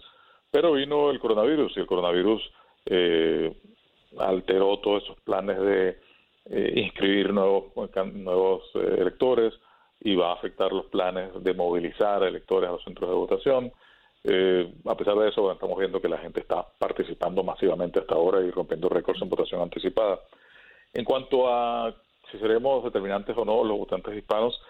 pero 0.50 0.72
vino 0.72 1.10
el 1.10 1.18
coronavirus 1.18 1.76
y 1.76 1.80
el 1.80 1.86
coronavirus 1.86 2.42
eh, 2.86 3.54
alteró 4.18 4.78
todos 4.78 5.02
esos 5.02 5.20
planes 5.20 5.58
de 5.60 5.98
eh, 6.46 6.72
inscribir 6.76 7.32
nuevos, 7.32 7.72
nuevos 8.14 8.64
eh, 8.74 8.96
electores 8.98 9.54
y 10.00 10.16
va 10.16 10.30
a 10.30 10.34
afectar 10.34 10.72
los 10.72 10.86
planes 10.86 11.30
de 11.42 11.54
movilizar 11.54 12.22
electores 12.22 12.68
a 12.68 12.72
los 12.72 12.84
centros 12.84 13.08
de 13.08 13.16
votación. 13.16 13.72
a 14.84 14.96
pesar 14.96 15.16
de 15.16 15.28
eso, 15.28 15.50
estamos 15.52 15.78
viendo 15.78 16.00
que 16.00 16.08
la 16.08 16.18
gente 16.18 16.40
está 16.40 16.66
participando 16.78 17.42
masivamente 17.42 18.00
hasta 18.00 18.14
ahora 18.14 18.40
y 18.40 18.50
rompiendo 18.50 18.88
récords 18.88 19.22
en 19.22 19.28
votación 19.28 19.62
anticipada. 19.62 20.20
En 20.92 21.04
cuanto 21.04 21.48
a 21.48 21.94
si 22.30 22.38
seremos 22.38 22.82
determinantes 22.82 23.36
o 23.36 23.44
no 23.44 23.62
los 23.62 23.78
votantes 23.78 24.16
hispanos, 24.16 24.60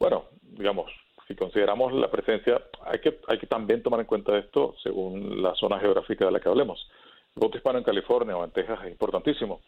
bueno, 0.00 0.24
digamos, 0.42 0.90
si 1.28 1.36
consideramos 1.36 1.92
la 1.92 2.10
presencia, 2.10 2.60
hay 2.84 2.98
que, 2.98 3.20
hay 3.28 3.38
que 3.38 3.46
también 3.46 3.82
tomar 3.82 4.00
en 4.00 4.06
cuenta 4.06 4.36
esto 4.36 4.74
según 4.82 5.42
la 5.42 5.54
zona 5.54 5.78
geográfica 5.78 6.24
de 6.24 6.32
la 6.32 6.40
que 6.40 6.48
hablemos. 6.48 6.90
El 7.36 7.40
voto 7.40 7.56
hispano 7.56 7.78
en 7.78 7.84
California 7.84 8.36
o 8.36 8.44
en 8.44 8.50
Texas 8.50 8.80
es 8.84 8.90
importantísimo, 8.90 9.60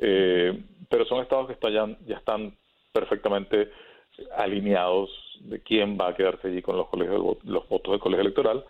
eh, 0.00 0.58
pero 0.88 1.04
son 1.04 1.22
estados 1.22 1.46
que 1.46 1.52
están, 1.52 1.98
ya 2.06 2.16
están 2.16 2.56
perfectamente 2.92 3.70
alineados 4.36 5.10
de 5.40 5.60
quién 5.60 5.96
va 5.98 6.08
a 6.08 6.14
quedarse 6.14 6.48
allí 6.48 6.62
con 6.62 6.76
los, 6.76 6.88
colegios, 6.88 7.38
los 7.44 7.68
votos 7.68 7.92
del 7.92 8.00
colegio 8.00 8.22
electoral. 8.22 8.64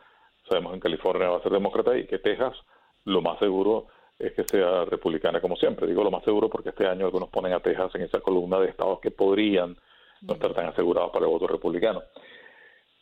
Sabemos 0.48 0.74
en 0.74 0.80
California 0.80 1.28
va 1.28 1.38
a 1.38 1.42
ser 1.42 1.52
demócrata 1.52 1.96
y 1.96 2.06
que 2.06 2.18
Texas 2.18 2.56
lo 3.04 3.22
más 3.22 3.38
seguro 3.38 3.86
es 4.18 4.32
que 4.32 4.44
sea 4.44 4.84
republicana 4.84 5.40
como 5.40 5.56
siempre. 5.56 5.86
Digo 5.86 6.04
lo 6.04 6.10
más 6.10 6.24
seguro 6.24 6.48
porque 6.48 6.70
este 6.70 6.86
año 6.86 7.06
algunos 7.06 7.30
ponen 7.30 7.52
a 7.52 7.60
Texas 7.60 7.94
en 7.94 8.02
esa 8.02 8.20
columna 8.20 8.58
de 8.58 8.68
estados 8.68 9.00
que 9.00 9.10
podrían 9.10 9.76
no 10.22 10.34
estar 10.34 10.52
tan 10.52 10.66
asegurados 10.66 11.10
para 11.10 11.24
el 11.24 11.30
voto 11.30 11.46
republicano. 11.46 12.02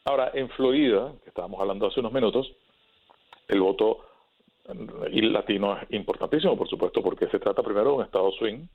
Ahora, 0.05 0.31
en 0.35 0.49
Florida, 0.51 1.13
que 1.23 1.31
estábamos 1.31 1.61
hablando 1.61 1.87
hace 1.87 2.01
unos 2.01 2.13
minutos, 2.13 2.53
el 3.49 3.61
voto 3.61 4.08
latino 4.75 5.79
es 5.79 5.91
importantísimo, 5.91 6.57
por 6.57 6.69
supuesto, 6.69 7.03
porque 7.03 7.27
se 7.29 7.39
trata 7.39 7.63
primero 7.63 7.91
de 7.91 7.97
un 7.97 8.05
estado 8.05 8.31
swing, 8.33 8.67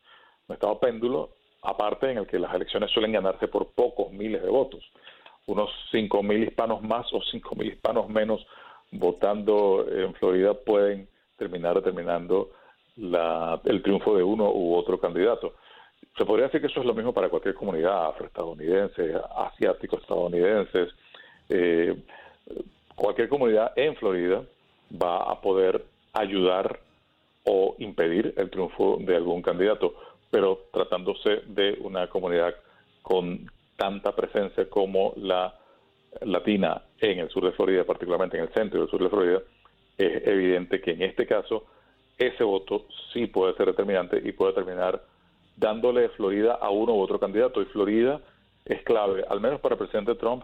un 0.48 0.54
estado 0.54 0.80
péndulo, 0.80 1.30
aparte 1.62 2.12
en 2.12 2.18
el 2.18 2.28
que 2.28 2.40
las 2.40 2.54
elecciones 2.54 2.92
suelen 2.92 3.14
ganarse 3.14 3.48
por 3.48 3.68
pocos 3.74 4.12
miles 4.12 4.42
de 4.42 4.50
votos. 4.50 4.84
Unos 5.46 5.70
5.000 5.92 6.48
hispanos 6.48 6.82
más 6.82 7.12
o 7.14 7.20
5.000 7.20 7.66
hispanos 7.66 8.10
menos 8.10 8.46
votando 8.92 9.86
en 9.90 10.14
Florida 10.16 10.54
pueden 10.54 11.08
terminar 11.38 11.76
determinando 11.76 12.52
el 12.96 13.82
triunfo 13.82 14.16
de 14.16 14.24
uno 14.24 14.52
u 14.52 14.76
otro 14.76 15.00
candidato. 15.00 15.56
Se 16.18 16.26
podría 16.26 16.46
decir 16.46 16.62
que 16.62 16.68
eso 16.68 16.80
es 16.80 16.86
lo 16.86 16.94
mismo 16.94 17.14
para 17.14 17.30
cualquier 17.30 17.56
comunidad 17.56 18.08
afroestadounidense, 18.08 19.16
asiáticos 19.36 20.02
estadounidenses. 20.02 20.90
Eh, 21.50 21.96
cualquier 22.96 23.28
comunidad 23.30 23.74
en 23.76 23.96
Florida 23.96 24.44
va 24.92 25.18
a 25.24 25.42
poder 25.42 25.84
ayudar 26.14 26.80
o 27.46 27.76
impedir 27.80 28.34
el 28.38 28.50
triunfo 28.50 28.98
de 29.02 29.16
algún 29.16 29.42
candidato, 29.42 29.96
pero 30.32 30.68
tratándose 30.72 31.42
de 31.48 31.78
una 31.82 32.08
comunidad 32.08 32.56
con 33.02 33.50
tanta 33.76 34.16
presencia 34.16 34.70
como 34.70 35.14
la 35.18 35.54
latina 36.22 36.82
en 37.00 37.20
el 37.20 37.30
sur 37.30 37.44
de 37.44 37.52
Florida, 37.52 37.84
particularmente 37.84 38.38
en 38.38 38.44
el 38.44 38.54
centro 38.54 38.80
y 38.80 38.84
el 38.84 38.90
sur 38.90 39.04
de 39.04 39.10
Florida, 39.10 39.42
es 39.98 40.28
evidente 40.28 40.82
que 40.82 40.92
en 40.92 41.02
este 41.02 41.26
caso 41.26 41.66
ese 42.18 42.44
voto 42.44 42.86
sí 43.12 43.28
puede 43.28 43.56
ser 43.56 43.68
determinante 43.68 44.22
y 44.24 44.32
puede 44.32 44.54
terminar 44.54 45.04
dándole 45.58 46.10
Florida 46.10 46.56
a 46.56 46.70
uno 46.70 46.94
u 46.94 47.02
otro 47.02 47.20
candidato. 47.20 47.62
Y 47.62 47.66
Florida 47.66 48.22
es 48.66 48.82
clave, 48.84 49.24
al 49.28 49.42
menos 49.42 49.60
para 49.60 49.76
el 49.76 49.80
presidente 49.80 50.16
Trump, 50.16 50.44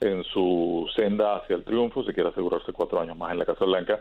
en 0.00 0.24
su 0.24 0.88
senda 0.94 1.36
hacia 1.36 1.56
el 1.56 1.64
triunfo, 1.64 2.04
si 2.04 2.12
quiere 2.12 2.30
asegurarse 2.30 2.72
cuatro 2.72 3.00
años 3.00 3.16
más 3.16 3.32
en 3.32 3.38
la 3.38 3.46
Casa 3.46 3.64
Blanca. 3.64 4.00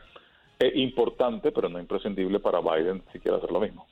Es 0.59 0.75
importante, 0.75 1.51
pero 1.51 1.69
no 1.69 1.79
imprescindible 1.79 2.39
para 2.39 2.61
Biden 2.61 3.03
si 3.11 3.19
quiere 3.19 3.37
hacer 3.37 3.51
lo 3.51 3.59
mismo 3.59 3.87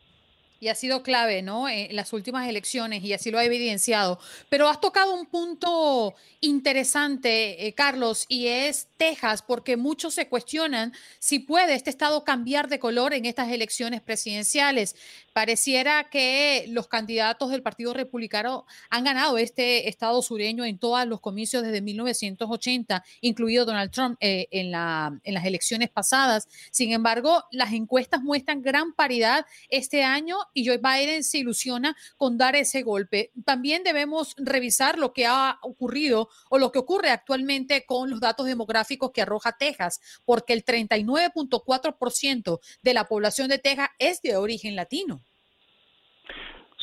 y 0.64 0.70
ha 0.70 0.76
sido 0.76 1.04
clave, 1.04 1.42
¿no? 1.42 1.68
En 1.68 1.94
las 1.94 2.14
últimas 2.14 2.48
elecciones 2.48 3.04
y 3.04 3.12
así 3.12 3.32
lo 3.32 3.38
ha 3.38 3.44
evidenciado. 3.44 4.18
Pero 4.48 4.70
has 4.70 4.80
tocado 4.80 5.14
un 5.14 5.26
punto 5.26 6.16
interesante, 6.40 7.68
eh, 7.68 7.74
Carlos, 7.74 8.26
y 8.30 8.48
es 8.48 8.88
Texas, 8.96 9.42
porque 9.42 9.76
muchos 9.76 10.14
se 10.14 10.30
cuestionan 10.30 10.94
si 11.20 11.40
puede 11.40 11.74
este 11.74 11.90
estado 11.90 12.24
cambiar 12.24 12.70
de 12.70 12.80
color 12.80 13.14
en 13.14 13.26
estas 13.26 13.52
elecciones 13.52 14.02
presidenciales. 14.02 14.96
Pareciera 15.34 16.10
que 16.10 16.66
los 16.70 16.88
candidatos 16.88 17.50
del 17.50 17.62
Partido 17.62 17.94
Republicano 17.94 18.66
han 18.90 19.04
ganado 19.04 19.38
este 19.38 19.90
estado 19.90 20.22
sureño 20.22 20.64
en 20.64 20.78
todos 20.78 21.06
los 21.08 21.20
comicios 21.20 21.64
desde 21.64 21.82
1980, 21.82 23.04
incluido 23.20 23.66
Donald 23.66 23.92
Trump 23.92 24.16
eh, 24.22 24.48
en, 24.52 24.72
la, 24.72 25.20
en 25.24 25.34
las 25.34 25.44
elecciones 25.44 25.90
pasadas. 25.90 26.48
Sin 26.72 26.94
embargo, 26.94 27.44
las 27.52 27.74
encuestas 27.74 28.22
muestran 28.22 28.62
gran 28.62 28.94
paridad 28.94 29.46
este 29.70 30.04
año 30.04 30.38
y 30.54 30.66
Joe 30.66 30.78
Biden 30.78 31.24
se 31.24 31.40
ilusiona 31.40 31.96
con 32.18 32.38
dar 32.38 32.56
ese 32.56 32.84
golpe. 32.84 33.32
También 33.46 33.84
debemos 33.84 34.36
revisar 34.38 34.98
lo 34.98 35.14
que 35.14 35.26
ha 35.26 35.58
ocurrido 35.62 36.30
o 36.50 36.58
lo 36.58 36.72
que 36.72 36.80
ocurre 36.80 37.10
actualmente 37.10 37.86
con 37.86 38.10
los 38.10 38.20
datos 38.20 38.46
demográficos 38.46 39.12
que 39.12 39.22
arroja 39.22 39.56
Texas, 39.58 40.22
porque 40.26 40.54
el 40.54 40.64
39.4% 40.64 42.60
de 42.82 42.94
la 42.94 43.06
población 43.06 43.50
de 43.50 43.60
Texas 43.60 43.90
es 44.00 44.22
de 44.22 44.38
origen 44.38 44.76
latino. 44.76 45.22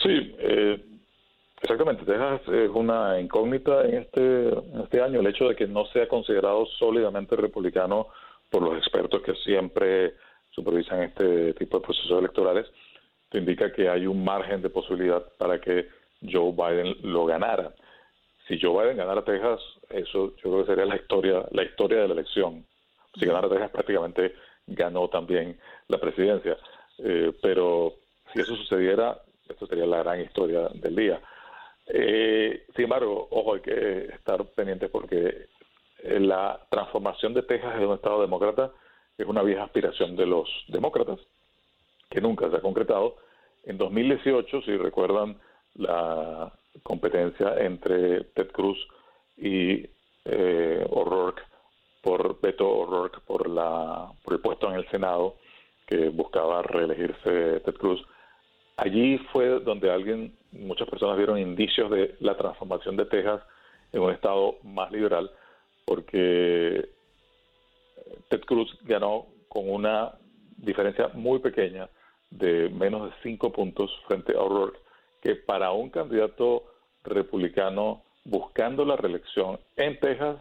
Sí, 0.02 0.34
eh, 0.38 0.82
exactamente. 1.60 2.04
Texas 2.04 2.40
es 2.48 2.70
una 2.70 3.20
incógnita 3.20 3.82
este, 3.82 4.48
en 4.48 4.80
este 4.82 5.00
año. 5.02 5.20
El 5.20 5.26
hecho 5.26 5.48
de 5.48 5.56
que 5.56 5.66
no 5.66 5.86
sea 5.86 6.08
considerado 6.08 6.66
sólidamente 6.78 7.36
republicano 7.36 8.08
por 8.50 8.62
los 8.62 8.76
expertos 8.78 9.22
que 9.22 9.34
siempre 9.36 10.14
supervisan 10.50 11.02
este 11.02 11.54
tipo 11.54 11.78
de 11.78 11.84
procesos 11.84 12.18
electorales 12.18 12.66
indica 13.38 13.72
que 13.72 13.88
hay 13.88 14.06
un 14.06 14.24
margen 14.24 14.62
de 14.62 14.70
posibilidad 14.70 15.24
para 15.38 15.60
que 15.60 15.88
Joe 16.22 16.52
Biden 16.52 16.96
lo 17.02 17.26
ganara. 17.26 17.72
Si 18.46 18.58
Joe 18.60 18.82
Biden 18.82 18.96
ganara 18.96 19.24
Texas, 19.24 19.60
eso 19.88 20.34
yo 20.36 20.42
creo 20.42 20.60
que 20.60 20.66
sería 20.66 20.86
la 20.86 20.96
historia, 20.96 21.44
la 21.52 21.62
historia 21.62 22.00
de 22.00 22.08
la 22.08 22.14
elección. 22.14 22.66
Si 23.14 23.26
ganara 23.26 23.48
Texas, 23.48 23.70
prácticamente 23.70 24.34
ganó 24.66 25.08
también 25.08 25.58
la 25.88 25.98
presidencia. 25.98 26.56
Eh, 26.98 27.32
pero 27.40 27.94
si 28.32 28.40
eso 28.40 28.56
sucediera, 28.56 29.20
esto 29.48 29.66
sería 29.66 29.86
la 29.86 30.02
gran 30.02 30.20
historia 30.20 30.68
del 30.74 30.96
día. 30.96 31.20
Eh, 31.86 32.66
sin 32.74 32.84
embargo, 32.84 33.28
ojo, 33.30 33.54
hay 33.54 33.60
que 33.60 34.04
estar 34.06 34.44
pendientes 34.54 34.90
porque 34.90 35.48
la 36.02 36.60
transformación 36.70 37.34
de 37.34 37.42
Texas 37.42 37.74
en 37.76 37.86
un 37.86 37.94
estado 37.94 38.20
demócrata 38.22 38.72
es 39.18 39.26
una 39.26 39.42
vieja 39.42 39.64
aspiración 39.64 40.16
de 40.16 40.26
los 40.26 40.48
demócratas 40.68 41.18
que 42.10 42.20
nunca 42.20 42.50
se 42.50 42.56
ha 42.56 42.60
concretado. 42.60 43.16
En 43.64 43.78
2018, 43.78 44.62
si 44.62 44.76
recuerdan 44.76 45.36
la 45.76 46.52
competencia 46.82 47.56
entre 47.58 48.24
Ted 48.24 48.50
Cruz 48.50 48.78
y 49.36 49.86
eh, 50.24 50.86
O'Rourke 50.90 51.42
por 52.02 52.40
Beto 52.40 52.68
O'Rourke 52.68 53.20
por 53.26 53.48
la 53.48 54.10
por 54.24 54.34
el 54.34 54.40
puesto 54.40 54.68
en 54.68 54.76
el 54.76 54.88
Senado 54.90 55.36
que 55.86 56.08
buscaba 56.08 56.62
reelegirse 56.62 57.60
Ted 57.60 57.74
Cruz. 57.74 58.02
Allí 58.76 59.18
fue 59.32 59.60
donde 59.60 59.90
alguien, 59.90 60.34
muchas 60.52 60.88
personas 60.88 61.16
vieron 61.16 61.38
indicios 61.38 61.90
de 61.90 62.16
la 62.20 62.36
transformación 62.36 62.96
de 62.96 63.04
Texas 63.04 63.42
en 63.92 64.00
un 64.00 64.10
estado 64.10 64.56
más 64.62 64.90
liberal, 64.90 65.30
porque 65.84 66.88
Ted 68.28 68.40
Cruz 68.42 68.74
ganó 68.82 69.26
con 69.48 69.68
una 69.68 70.12
diferencia 70.56 71.08
muy 71.12 71.40
pequeña 71.40 71.88
de 72.30 72.68
menos 72.70 73.10
de 73.10 73.16
cinco 73.22 73.52
puntos 73.52 73.90
frente 74.06 74.36
a 74.36 74.40
O'Rourke, 74.40 74.78
que 75.20 75.34
para 75.34 75.72
un 75.72 75.90
candidato 75.90 76.64
republicano 77.04 78.02
buscando 78.24 78.84
la 78.84 78.96
reelección 78.96 79.58
en 79.76 79.98
Texas 79.98 80.36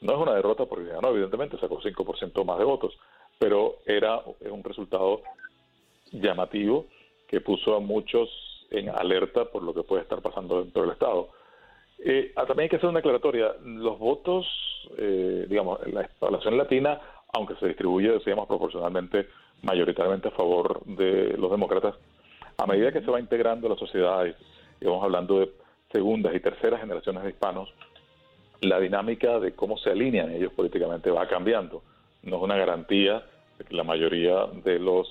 no 0.00 0.14
es 0.14 0.18
una 0.18 0.34
derrota 0.34 0.66
porque 0.66 0.88
ganó, 0.88 1.10
evidentemente, 1.10 1.58
sacó 1.58 1.80
5% 1.80 2.44
más 2.44 2.58
de 2.58 2.64
votos, 2.64 2.98
pero 3.38 3.76
era 3.86 4.20
un 4.50 4.64
resultado 4.64 5.22
llamativo 6.10 6.86
que 7.28 7.40
puso 7.40 7.76
a 7.76 7.80
muchos 7.80 8.28
en 8.70 8.88
alerta 8.88 9.44
por 9.44 9.62
lo 9.62 9.72
que 9.72 9.82
puede 9.84 10.02
estar 10.02 10.20
pasando 10.20 10.62
dentro 10.62 10.82
del 10.82 10.92
Estado. 10.92 11.28
Eh, 12.04 12.32
ah, 12.34 12.46
también 12.46 12.64
hay 12.64 12.68
que 12.68 12.76
hacer 12.76 12.88
una 12.88 12.98
aclaratoria. 12.98 13.54
Los 13.62 13.98
votos, 13.98 14.46
eh, 14.98 15.46
digamos, 15.48 15.78
la 15.86 16.08
población 16.18 16.58
latina, 16.58 17.00
aunque 17.32 17.54
se 17.56 17.68
distribuye, 17.68 18.10
decíamos, 18.10 18.46
proporcionalmente 18.46 19.28
mayoritariamente 19.62 20.28
a 20.28 20.32
favor 20.32 20.84
de 20.84 21.34
los 21.38 21.50
demócratas, 21.50 21.94
a 22.58 22.66
medida 22.66 22.92
que 22.92 23.00
se 23.00 23.10
va 23.10 23.20
integrando 23.20 23.68
la 23.68 23.76
sociedad, 23.76 24.26
y 24.80 24.84
vamos 24.84 25.02
hablando 25.02 25.40
de 25.40 25.50
segundas 25.90 26.34
y 26.34 26.40
terceras 26.40 26.80
generaciones 26.80 27.22
de 27.22 27.30
hispanos, 27.30 27.72
la 28.60 28.78
dinámica 28.78 29.40
de 29.40 29.54
cómo 29.54 29.78
se 29.78 29.90
alinean 29.90 30.30
ellos 30.30 30.52
políticamente 30.52 31.10
va 31.10 31.26
cambiando. 31.26 31.82
No 32.22 32.36
es 32.36 32.42
una 32.42 32.56
garantía 32.56 33.22
de 33.58 33.64
que 33.64 33.74
la 33.74 33.82
mayoría 33.82 34.46
de 34.62 34.78
los 34.78 35.08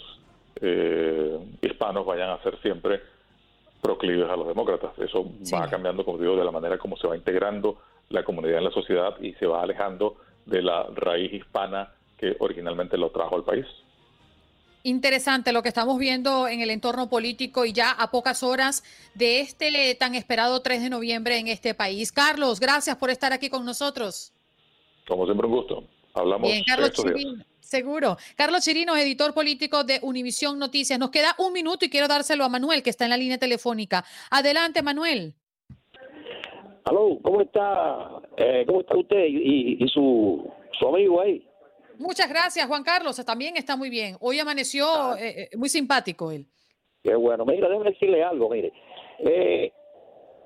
eh, 0.62 1.40
hispanos 1.62 2.06
vayan 2.06 2.30
a 2.30 2.44
ser 2.44 2.58
siempre 2.62 3.02
proclives 3.82 4.30
a 4.30 4.36
los 4.36 4.48
demócratas. 4.48 4.98
Eso 5.00 5.26
va 5.54 5.68
cambiando, 5.68 6.06
como 6.06 6.20
digo, 6.20 6.36
de 6.36 6.46
la 6.46 6.52
manera 6.52 6.78
como 6.78 6.96
se 6.98 7.08
va 7.08 7.18
integrando 7.18 7.78
la 8.10 8.24
comunidad 8.24 8.60
en 8.60 8.66
la 8.66 8.72
sociedad 8.72 9.20
y 9.20 9.34
se 9.34 9.48
va 9.48 9.64
alejando 9.64 10.18
de 10.46 10.62
la 10.62 10.88
raíz 10.94 11.34
hispana 11.34 11.90
que 12.22 12.38
originalmente 12.40 12.98
lo 12.98 13.10
trajo 13.10 13.36
al 13.36 13.44
país. 13.44 13.66
Interesante 14.84 15.52
lo 15.52 15.62
que 15.62 15.70
estamos 15.70 16.00
viendo 16.00 16.48
en 16.48 16.62
el 16.62 16.70
entorno 16.70 17.10
político 17.10 17.66
y 17.66 17.74
ya 17.74 17.92
a 17.92 18.10
pocas 18.10 18.42
horas 18.42 18.84
de 19.14 19.42
este 19.42 19.96
tan 19.96 20.16
esperado 20.16 20.62
3 20.62 20.84
de 20.84 20.90
noviembre 20.90 21.38
en 21.38 21.48
este 21.48 21.74
país. 21.74 22.12
Carlos, 22.12 22.60
gracias 22.60 22.96
por 22.96 23.10
estar 23.10 23.34
aquí 23.34 23.50
con 23.50 23.66
nosotros. 23.66 24.34
Como 25.08 25.26
siempre, 25.26 25.48
un 25.48 25.54
gusto. 25.54 25.84
Hablamos. 26.14 26.50
Bien, 26.50 26.64
Carlos 26.66 26.92
Chirino, 26.92 27.44
seguro. 27.60 28.18
Carlos 28.36 28.64
Chirino, 28.64 28.96
editor 28.98 29.34
político 29.34 29.84
de 29.84 30.00
Univisión 30.02 30.58
Noticias. 30.58 30.98
Nos 30.98 31.12
queda 31.12 31.36
un 31.38 31.54
minuto 31.54 31.86
y 31.86 31.90
quiero 31.90 32.08
dárselo 32.08 32.44
a 32.44 32.50
Manuel, 32.50 32.82
que 32.82 32.90
está 32.90 33.04
en 33.06 33.12
la 33.12 33.18
línea 33.18 33.38
telefónica. 33.38 34.04
Adelante, 34.30 34.82
Manuel. 34.82 35.34
Aló, 36.86 37.20
¿cómo 37.22 37.42
está? 37.42 38.20
Eh, 38.38 38.64
¿Cómo 38.66 38.82
está 38.82 38.98
usted 38.98 39.26
y, 39.28 39.88
su, 39.90 40.52
su 40.80 40.88
amigo 40.88 41.22
ahí? 41.22 41.48
Muchas 42.02 42.28
gracias, 42.28 42.68
Juan 42.68 42.84
Carlos. 42.84 43.24
También 43.24 43.58
está 43.58 43.78
muy 43.78 43.90
bien. 43.90 44.18
Hoy 44.20 44.40
amaneció 44.40 44.86
ah. 44.88 45.16
eh, 45.20 45.50
eh, 45.52 45.58
muy 45.58 45.70
simpático 45.70 46.32
él. 46.32 46.48
Qué 47.04 47.16
bueno. 47.16 47.46
Mira, 47.46 47.70
déjame 47.70 47.92
decirle 47.92 48.24
algo. 48.24 48.50
Mire, 48.50 48.74
eh, 49.20 49.72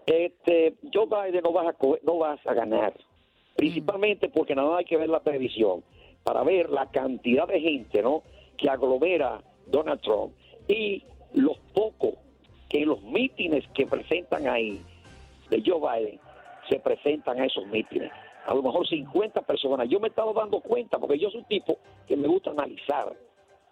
este, 0.06 0.76
Joe 0.94 1.06
Biden 1.08 1.44
no 1.44 1.54
vas 1.54 1.68
a, 1.68 1.76
no 2.04 2.18
vas 2.18 2.40
a 2.46 2.54
ganar. 2.54 2.94
Principalmente 3.56 4.30
porque 4.30 4.54
nada 4.54 4.78
hay 4.78 4.86
que 4.86 4.98
ver 4.98 5.08
la 5.08 5.22
televisión 5.22 5.84
para 6.24 6.44
ver 6.44 6.70
la 6.70 6.92
cantidad 6.92 7.48
de 7.48 7.62
gente, 7.62 8.02
¿no? 8.02 8.24
Que 8.58 8.70
aglomera 8.70 9.42
Donald 9.68 10.02
Trump 10.02 10.34
y 10.68 11.04
los 11.34 11.58
pocos 11.74 12.16
que 12.70 12.82
en 12.82 12.90
los 12.90 13.02
mítines 13.02 13.64
que 13.74 13.86
presentan 13.86 14.48
ahí 14.48 14.82
de 15.50 15.64
Joe 15.66 15.80
Biden 15.80 16.20
se 16.70 16.80
presentan 16.80 17.40
a 17.40 17.46
esos 17.46 17.66
mítines 17.68 18.12
a 18.46 18.54
lo 18.54 18.62
mejor 18.62 18.88
50 18.88 19.42
personas. 19.42 19.90
Yo 19.90 20.00
me 20.00 20.08
he 20.08 20.10
estado 20.10 20.34
dando 20.34 20.60
cuenta 20.60 20.98
porque 20.98 21.18
yo 21.18 21.30
soy 21.30 21.42
un 21.42 21.48
tipo 21.48 21.78
que 22.08 22.16
me 22.16 22.28
gusta 22.28 22.52
analizar. 22.52 23.14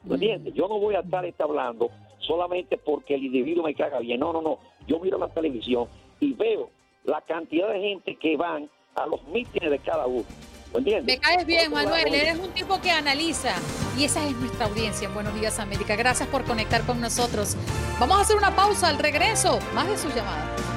¿Me 0.03 0.15
entiendes? 0.15 0.53
Yo 0.53 0.67
no 0.67 0.79
voy 0.79 0.95
a 0.95 0.99
estar 0.99 1.25
hablando 1.39 1.89
solamente 2.19 2.77
porque 2.77 3.15
el 3.15 3.23
individuo 3.23 3.63
me 3.63 3.75
caga 3.75 3.99
bien. 3.99 4.19
No, 4.19 4.33
no, 4.33 4.41
no. 4.41 4.59
Yo 4.87 4.99
miro 4.99 5.17
la 5.17 5.29
televisión 5.29 5.87
y 6.19 6.33
veo 6.33 6.69
la 7.05 7.21
cantidad 7.21 7.69
de 7.69 7.79
gente 7.79 8.15
que 8.15 8.35
van 8.35 8.69
a 8.95 9.05
los 9.05 9.23
mítines 9.27 9.69
de 9.69 9.79
cada 9.79 10.07
uno. 10.07 10.25
¿Me 10.73 10.79
entiendes? 10.79 11.05
Me 11.05 11.21
caes 11.21 11.45
bien, 11.45 11.71
Manuel. 11.71 12.13
Eres 12.13 12.39
un 12.39 12.49
tipo 12.51 12.81
que 12.81 12.89
analiza. 12.89 13.55
Y 13.97 14.05
esa 14.05 14.25
es 14.27 14.35
nuestra 14.37 14.65
audiencia 14.65 15.07
en 15.07 15.13
Buenos 15.13 15.35
Días 15.35 15.59
América. 15.59 15.95
Gracias 15.95 16.27
por 16.29 16.43
conectar 16.45 16.83
con 16.85 16.99
nosotros. 16.99 17.55
Vamos 17.99 18.17
a 18.17 18.21
hacer 18.21 18.35
una 18.35 18.55
pausa 18.55 18.89
al 18.89 18.97
regreso. 18.97 19.59
Más 19.75 19.87
de 19.87 19.97
sus 19.97 20.13
llamadas. 20.15 20.72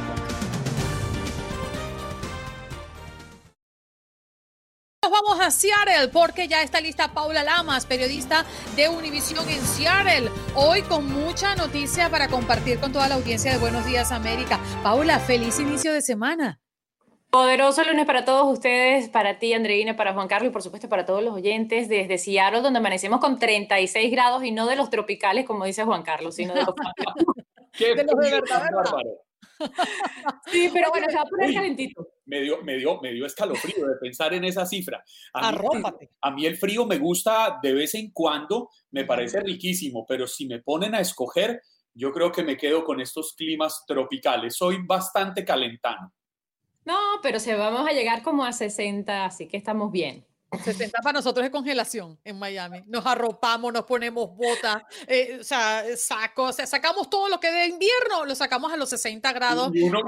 Vamos 5.26 5.44
a 5.44 5.50
Seattle 5.50 6.08
porque 6.12 6.46
ya 6.46 6.62
está 6.62 6.80
lista 6.80 7.12
Paula 7.12 7.42
Lamas, 7.42 7.86
periodista 7.86 8.44
de 8.76 8.88
Univisión 8.88 9.48
en 9.48 9.60
Seattle. 9.60 10.30
Hoy 10.54 10.82
con 10.82 11.10
mucha 11.10 11.54
noticia 11.56 12.10
para 12.10 12.28
compartir 12.28 12.78
con 12.78 12.92
toda 12.92 13.08
la 13.08 13.16
audiencia 13.16 13.52
de 13.52 13.58
Buenos 13.58 13.84
Días 13.86 14.12
América. 14.12 14.60
Paula, 14.82 15.18
feliz 15.18 15.58
inicio 15.58 15.92
de 15.92 16.02
semana. 16.02 16.60
Poderoso 17.30 17.82
lunes 17.82 18.06
para 18.06 18.24
todos 18.24 18.52
ustedes, 18.52 19.08
para 19.08 19.38
ti, 19.38 19.52
Andreina, 19.52 19.96
para 19.96 20.14
Juan 20.14 20.28
Carlos 20.28 20.50
y 20.50 20.52
por 20.52 20.62
supuesto 20.62 20.88
para 20.88 21.04
todos 21.04 21.22
los 21.22 21.34
oyentes 21.34 21.88
desde 21.88 22.18
Seattle, 22.18 22.60
donde 22.60 22.78
amanecemos 22.78 23.20
con 23.20 23.38
36 23.38 24.10
grados 24.12 24.44
y 24.44 24.52
no 24.52 24.66
de 24.66 24.76
los 24.76 24.90
tropicales, 24.90 25.44
como 25.44 25.64
dice 25.64 25.84
Juan 25.84 26.02
Carlos, 26.02 26.36
sino 26.36 26.54
de 26.54 26.64
los, 26.64 26.74
de, 27.78 28.04
los 28.04 28.16
de 28.16 28.30
verdad. 28.30 28.68
Sí, 30.50 30.70
pero 30.72 30.90
bueno, 30.90 31.06
se 31.08 31.16
va 31.16 31.22
a 31.22 31.26
poner 31.26 31.54
calentito. 31.54 32.08
Me 32.26 32.40
dio, 32.40 32.62
me, 32.62 32.76
dio, 32.76 33.00
me 33.00 33.12
dio 33.12 33.26
escalofrío 33.26 33.86
de 33.86 33.96
pensar 34.00 34.34
en 34.34 34.44
esa 34.44 34.66
cifra. 34.66 35.02
A 35.32 35.52
mí, 35.52 35.58
a 36.20 36.30
mí, 36.30 36.46
el 36.46 36.56
frío 36.56 36.86
me 36.86 36.98
gusta 36.98 37.58
de 37.62 37.72
vez 37.72 37.94
en 37.94 38.10
cuando, 38.10 38.70
me 38.90 39.04
parece 39.04 39.40
riquísimo, 39.40 40.04
pero 40.06 40.26
si 40.26 40.46
me 40.46 40.60
ponen 40.60 40.94
a 40.94 41.00
escoger, 41.00 41.60
yo 41.94 42.12
creo 42.12 42.30
que 42.30 42.42
me 42.42 42.56
quedo 42.56 42.84
con 42.84 43.00
estos 43.00 43.34
climas 43.34 43.84
tropicales. 43.86 44.56
Soy 44.56 44.78
bastante 44.84 45.44
calentano. 45.44 46.12
No, 46.84 46.98
pero 47.22 47.40
se 47.40 47.54
vamos 47.54 47.88
a 47.88 47.92
llegar 47.92 48.22
como 48.22 48.44
a 48.44 48.52
60, 48.52 49.24
así 49.24 49.48
que 49.48 49.56
estamos 49.56 49.90
bien. 49.90 50.24
60 50.52 51.00
para 51.02 51.14
nosotros 51.14 51.44
es 51.44 51.50
congelación 51.50 52.18
en 52.24 52.38
Miami. 52.38 52.82
Nos 52.86 53.04
arropamos, 53.04 53.72
nos 53.72 53.84
ponemos 53.84 54.34
botas, 54.36 54.82
eh, 55.06 55.38
o 55.40 55.44
sea, 55.44 55.84
sacos, 55.96 56.50
o 56.50 56.52
sea, 56.52 56.66
sacamos 56.66 57.10
todo 57.10 57.28
lo 57.28 57.40
que 57.40 57.50
de 57.50 57.66
invierno, 57.66 58.24
lo 58.24 58.34
sacamos 58.34 58.72
a 58.72 58.76
los 58.76 58.88
60 58.90 59.32
grados. 59.32 59.70
Y 59.74 59.82
uno, 59.82 60.00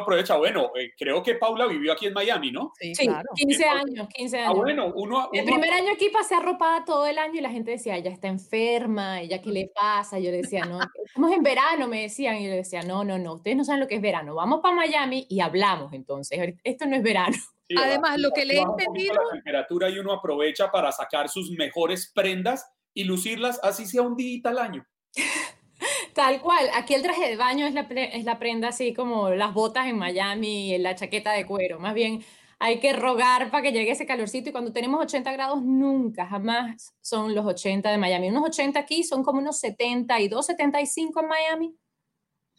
aprovecha, 0.00 0.36
bueno, 0.36 0.70
eh, 0.76 0.92
creo 0.96 1.22
que 1.22 1.34
Paula 1.34 1.66
vivió 1.66 1.92
aquí 1.92 2.06
en 2.06 2.12
Miami, 2.12 2.50
¿no? 2.52 2.72
Sí, 2.78 2.92
claro. 2.92 3.28
15 3.34 3.64
años, 3.64 4.08
15 4.08 4.38
ah, 4.38 4.40
años. 4.42 4.54
Ah, 4.54 4.58
bueno, 4.58 4.92
uno, 4.94 5.30
el 5.32 5.44
primer 5.44 5.72
año 5.72 5.92
aquí 5.92 6.08
pasé 6.10 6.34
arropada 6.34 6.84
todo 6.84 7.06
el 7.06 7.18
año 7.18 7.38
y 7.38 7.40
la 7.40 7.50
gente 7.50 7.72
decía, 7.72 7.96
ella 7.96 8.10
está 8.10 8.28
enferma, 8.28 9.20
ella 9.20 9.40
qué 9.40 9.50
le 9.50 9.70
pasa. 9.74 10.18
Yo 10.18 10.30
le 10.30 10.38
decía, 10.38 10.64
no, 10.64 10.78
estamos 11.04 11.32
en 11.32 11.42
verano, 11.42 11.88
me 11.88 12.02
decían, 12.02 12.36
y 12.36 12.46
yo 12.46 12.52
decía, 12.52 12.82
no, 12.82 13.04
no, 13.04 13.18
no, 13.18 13.34
ustedes 13.34 13.56
no 13.56 13.64
saben 13.64 13.80
lo 13.80 13.88
que 13.88 13.96
es 13.96 14.02
verano, 14.02 14.34
vamos 14.34 14.60
para 14.62 14.74
Miami 14.74 15.26
y 15.28 15.40
hablamos 15.40 15.92
entonces, 15.92 16.54
esto 16.62 16.86
no 16.86 16.96
es 16.96 17.02
verano. 17.02 17.36
Además, 17.76 18.18
lo 18.18 18.30
que 18.32 18.44
le 18.44 18.54
he 18.54 18.60
entendido... 18.60 19.14
La 19.14 19.32
temperatura 19.32 19.88
y 19.90 19.98
uno 19.98 20.12
aprovecha 20.12 20.70
para 20.70 20.92
sacar 20.92 21.28
sus 21.28 21.50
mejores 21.50 22.10
prendas 22.14 22.66
y 22.94 23.04
lucirlas 23.04 23.60
así 23.62 23.86
sea 23.86 24.02
un 24.02 24.16
día 24.16 24.40
al 24.44 24.58
año. 24.58 24.86
Tal 26.14 26.40
cual, 26.40 26.68
aquí 26.74 26.94
el 26.94 27.02
traje 27.02 27.28
de 27.28 27.36
baño 27.36 27.66
es 27.66 27.74
la, 27.74 27.82
es 27.82 28.24
la 28.24 28.38
prenda 28.38 28.68
así 28.68 28.92
como 28.92 29.30
las 29.30 29.54
botas 29.54 29.86
en 29.86 29.96
Miami 29.96 30.74
y 30.74 30.78
la 30.78 30.94
chaqueta 30.94 31.32
de 31.32 31.46
cuero. 31.46 31.78
Más 31.78 31.94
bien 31.94 32.24
hay 32.58 32.78
que 32.78 32.92
rogar 32.92 33.50
para 33.50 33.62
que 33.62 33.72
llegue 33.72 33.92
ese 33.92 34.06
calorcito 34.06 34.50
y 34.50 34.52
cuando 34.52 34.72
tenemos 34.72 35.00
80 35.00 35.32
grados 35.32 35.62
nunca, 35.62 36.26
jamás 36.26 36.94
son 37.00 37.34
los 37.34 37.46
80 37.46 37.90
de 37.90 37.96
Miami. 37.96 38.28
Unos 38.28 38.44
80 38.44 38.78
aquí 38.78 39.02
son 39.02 39.22
como 39.24 39.38
unos 39.38 39.58
72, 39.60 40.44
75 40.46 41.20
en 41.20 41.28
Miami. 41.28 41.76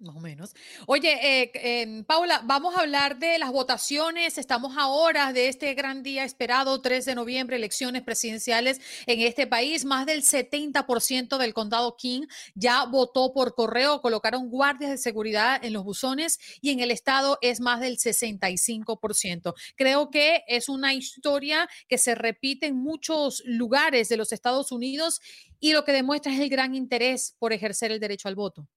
Más 0.02 0.16
o 0.16 0.20
menos. 0.20 0.56
Oye, 0.88 1.44
eh, 1.44 1.52
em, 1.54 2.04
Paula, 2.04 2.42
vamos 2.44 2.76
a 2.76 2.80
hablar 2.80 3.20
de 3.20 3.38
las 3.38 3.52
votaciones. 3.52 4.40
Estamos 4.40 4.76
a 4.76 4.88
horas 4.88 5.32
de 5.32 5.48
este 5.48 5.76
gran 5.76 6.02
día 6.02 6.24
esperado, 6.24 6.82
3 6.82 7.06
de 7.06 7.14
noviembre, 7.14 7.56
elecciones 7.56 8.02
presidenciales 8.02 8.82
en 9.06 9.22
este 9.22 9.46
país. 9.46 9.86
Más 9.86 10.08
del 10.08 10.24
70% 10.24 11.38
del 11.38 11.54
condado 11.54 11.98
King 11.98 12.24
ya 12.56 12.86
votó 12.86 13.32
por 13.32 13.54
correo, 13.54 14.02
colocaron 14.02 14.50
guardias 14.50 14.90
de 14.90 14.98
seguridad 14.98 15.64
en 15.64 15.72
los 15.72 15.84
buzones 15.84 16.40
y 16.62 16.72
en 16.72 16.80
el 16.80 16.90
estado 16.90 17.38
es 17.40 17.60
más 17.60 17.80
del 17.80 18.00
65%. 18.00 19.54
Creo 19.76 20.10
que 20.10 20.44
es 20.48 20.68
una 20.68 20.96
historia 20.96 21.70
que 21.88 22.00
se 22.00 22.16
repite 22.16 22.66
en 22.66 22.76
muchos 22.76 23.44
lugares 23.46 24.10
de 24.10 24.18
los 24.18 24.32
Estados 24.32 24.72
Unidos 24.72 25.22
y 25.60 25.74
lo 25.74 25.86
que 25.86 25.92
demuestra 25.92 26.34
es 26.34 26.40
el 26.40 26.50
gran 26.50 26.74
interés 26.74 27.36
por 27.38 27.54
ejercer 27.54 27.92
el 27.92 28.00
derecho 28.00 28.28
al 28.28 28.34
voto. 28.34 28.68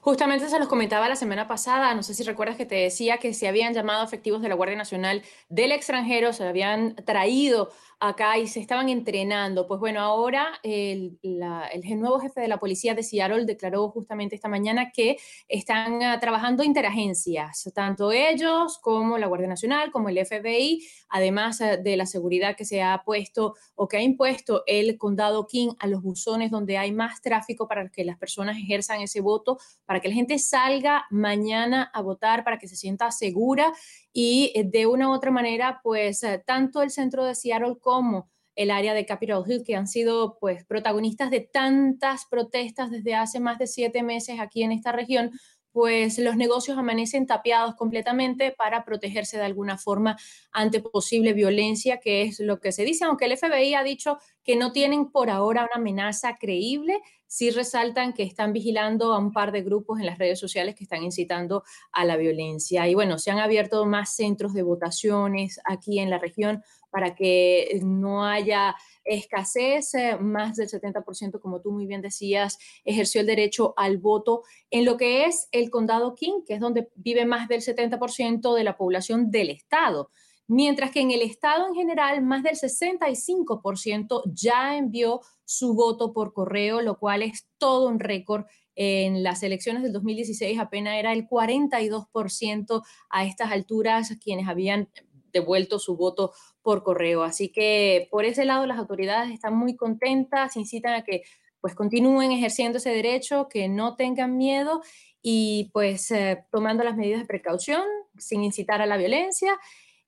Justamente 0.00 0.48
se 0.48 0.58
los 0.58 0.68
comentaba 0.68 1.08
la 1.08 1.16
semana 1.16 1.48
pasada, 1.48 1.94
no 1.94 2.02
sé 2.02 2.14
si 2.14 2.22
recuerdas 2.22 2.56
que 2.56 2.66
te 2.66 2.74
decía 2.74 3.18
que 3.18 3.34
se 3.34 3.48
habían 3.48 3.74
llamado 3.74 4.04
efectivos 4.04 4.42
de 4.42 4.48
la 4.48 4.54
Guardia 4.54 4.76
Nacional 4.76 5.22
del 5.48 5.72
extranjero, 5.72 6.32
se 6.32 6.46
habían 6.46 6.94
traído 6.96 7.70
acá 8.02 8.36
y 8.36 8.48
se 8.48 8.60
estaban 8.60 8.88
entrenando. 8.88 9.66
Pues 9.66 9.78
bueno, 9.78 10.00
ahora 10.00 10.58
el, 10.64 11.18
nuevo 11.22 12.18
jefe 12.18 12.40
de 12.40 12.48
la 12.48 12.58
policía 12.58 12.94
de 12.94 13.04
Seattle 13.04 13.44
declaró 13.44 13.88
justamente 13.90 14.34
esta 14.34 14.48
mañana 14.48 14.90
que 14.90 15.18
están 15.48 16.02
ah, 16.02 16.18
trabajando 16.18 16.64
interagencias, 16.64 17.70
tanto 17.74 18.10
ellos 18.10 18.78
como 18.82 19.18
la 19.18 19.28
Guardia 19.28 19.48
Nacional, 19.48 19.92
como 19.92 20.08
el 20.08 20.18
FBI, 20.18 20.84
además 21.08 21.60
ah, 21.60 21.76
de 21.76 21.96
la 21.96 22.06
seguridad 22.06 22.56
que 22.56 22.64
se 22.64 22.82
ha 22.82 23.02
puesto 23.04 23.54
o 23.76 23.86
que 23.86 23.98
ha 23.98 24.02
impuesto 24.02 24.64
el 24.66 24.98
condado 24.98 25.46
King 25.46 25.70
a 25.78 25.86
los 25.86 26.02
buzones 26.02 26.50
donde 26.50 26.78
hay 26.78 26.90
más 26.90 27.22
tráfico 27.22 27.68
para 27.68 27.88
que 27.88 28.04
las 28.04 28.18
personas 28.18 28.56
ejerzan 28.56 29.00
ese 29.00 29.20
voto, 29.20 29.58
para 29.84 30.00
que 30.00 30.08
la 30.08 30.14
gente 30.14 30.38
salga 30.38 31.06
mañana 31.10 31.90
a 31.92 32.00
votar, 32.02 32.44
para 32.44 32.58
que 32.58 32.68
se 32.68 32.76
sienta 32.76 33.10
segura 33.10 33.72
y 34.12 34.52
eh, 34.54 34.64
de 34.64 34.86
una 34.86 35.08
u 35.08 35.12
otra 35.12 35.30
manera, 35.30 35.80
pues 35.82 36.22
eh, 36.22 36.42
tanto 36.44 36.82
el 36.82 36.90
centro 36.90 37.24
de 37.24 37.34
Seattle 37.34 37.76
como 37.80 38.30
el 38.54 38.70
área 38.70 38.94
de 38.94 39.06
Capitol 39.06 39.44
Hill, 39.46 39.64
que 39.64 39.76
han 39.76 39.86
sido 39.86 40.38
pues 40.38 40.64
protagonistas 40.64 41.30
de 41.30 41.40
tantas 41.40 42.26
protestas 42.26 42.90
desde 42.90 43.14
hace 43.14 43.40
más 43.40 43.58
de 43.58 43.66
siete 43.66 44.02
meses 44.02 44.40
aquí 44.40 44.62
en 44.62 44.72
esta 44.72 44.92
región, 44.92 45.30
pues 45.72 46.18
los 46.18 46.36
negocios 46.36 46.76
amanecen 46.76 47.26
tapiados 47.26 47.74
completamente 47.74 48.52
para 48.52 48.84
protegerse 48.84 49.38
de 49.38 49.44
alguna 49.44 49.78
forma 49.78 50.18
ante 50.52 50.80
posible 50.80 51.32
violencia, 51.32 51.98
que 51.98 52.22
es 52.22 52.40
lo 52.40 52.60
que 52.60 52.72
se 52.72 52.84
dice, 52.84 53.04
aunque 53.04 53.24
el 53.24 53.36
FBI 53.36 53.74
ha 53.74 53.82
dicho 53.82 54.18
que 54.44 54.56
no 54.56 54.72
tienen 54.72 55.10
por 55.10 55.30
ahora 55.30 55.64
una 55.64 55.76
amenaza 55.76 56.36
creíble, 56.36 57.00
sí 57.32 57.48
resaltan 57.48 58.12
que 58.12 58.24
están 58.24 58.52
vigilando 58.52 59.14
a 59.14 59.18
un 59.18 59.32
par 59.32 59.52
de 59.52 59.62
grupos 59.62 59.98
en 59.98 60.04
las 60.04 60.18
redes 60.18 60.38
sociales 60.38 60.74
que 60.74 60.84
están 60.84 61.02
incitando 61.02 61.64
a 61.90 62.04
la 62.04 62.18
violencia. 62.18 62.86
Y 62.88 62.94
bueno, 62.94 63.16
se 63.16 63.30
han 63.30 63.38
abierto 63.38 63.86
más 63.86 64.14
centros 64.14 64.52
de 64.52 64.60
votaciones 64.60 65.58
aquí 65.64 65.98
en 65.98 66.10
la 66.10 66.18
región 66.18 66.62
para 66.90 67.14
que 67.14 67.80
no 67.82 68.26
haya 68.26 68.76
escasez. 69.02 69.94
Eh, 69.94 70.18
más 70.20 70.56
del 70.56 70.68
70%, 70.68 71.40
como 71.40 71.62
tú 71.62 71.72
muy 71.72 71.86
bien 71.86 72.02
decías, 72.02 72.58
ejerció 72.84 73.22
el 73.22 73.26
derecho 73.28 73.72
al 73.78 73.96
voto 73.96 74.42
en 74.70 74.84
lo 74.84 74.98
que 74.98 75.24
es 75.24 75.48
el 75.52 75.70
condado 75.70 76.14
King, 76.14 76.42
que 76.46 76.52
es 76.52 76.60
donde 76.60 76.90
vive 76.96 77.24
más 77.24 77.48
del 77.48 77.62
70% 77.62 78.54
de 78.54 78.64
la 78.64 78.76
población 78.76 79.30
del 79.30 79.48
estado 79.48 80.10
mientras 80.46 80.90
que 80.90 81.00
en 81.00 81.10
el 81.10 81.22
estado 81.22 81.66
en 81.68 81.74
general 81.74 82.22
más 82.22 82.42
del 82.42 82.56
65% 82.56 84.22
ya 84.32 84.76
envió 84.76 85.20
su 85.44 85.74
voto 85.74 86.12
por 86.12 86.32
correo, 86.32 86.80
lo 86.80 86.98
cual 86.98 87.22
es 87.22 87.46
todo 87.58 87.88
un 87.88 88.00
récord. 88.00 88.44
En 88.74 89.22
las 89.22 89.42
elecciones 89.42 89.82
del 89.82 89.92
2016 89.92 90.58
apenas 90.58 90.94
era 90.98 91.12
el 91.12 91.28
42% 91.28 92.82
a 93.10 93.24
estas 93.26 93.52
alturas 93.52 94.16
quienes 94.22 94.48
habían 94.48 94.88
devuelto 95.32 95.78
su 95.78 95.96
voto 95.96 96.32
por 96.62 96.82
correo. 96.82 97.22
Así 97.22 97.50
que 97.50 98.08
por 98.10 98.24
ese 98.24 98.44
lado 98.44 98.66
las 98.66 98.78
autoridades 98.78 99.32
están 99.32 99.54
muy 99.56 99.76
contentas, 99.76 100.56
incitan 100.56 100.94
a 100.94 101.04
que 101.04 101.22
pues 101.60 101.74
continúen 101.74 102.32
ejerciendo 102.32 102.78
ese 102.78 102.90
derecho, 102.90 103.48
que 103.48 103.68
no 103.68 103.94
tengan 103.94 104.36
miedo 104.36 104.82
y 105.22 105.70
pues 105.72 106.10
eh, 106.10 106.44
tomando 106.50 106.82
las 106.82 106.96
medidas 106.96 107.20
de 107.20 107.26
precaución 107.26 107.82
sin 108.18 108.42
incitar 108.42 108.82
a 108.82 108.86
la 108.86 108.96
violencia. 108.96 109.56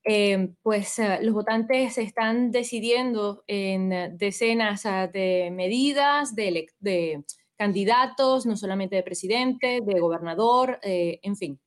Eh, 0.04 0.50
pues 0.62 0.98
eh, 0.98 1.18
los 1.22 1.32
votantes 1.32 1.96
están 1.96 2.50
decidiendo 2.50 3.42
en 3.46 4.18
decenas 4.18 4.84
ah, 4.84 5.06
de 5.06 5.50
medidas, 5.50 6.34
de, 6.34 6.66
de, 6.78 7.24
candidatos, 7.56 8.44
no 8.46 8.56
solamente 8.56 8.96
de 8.96 9.02
presidente, 9.02 9.80
de 9.80 10.00
gobernador, 10.00 10.78
en 10.82 11.36
fin. 11.36 11.60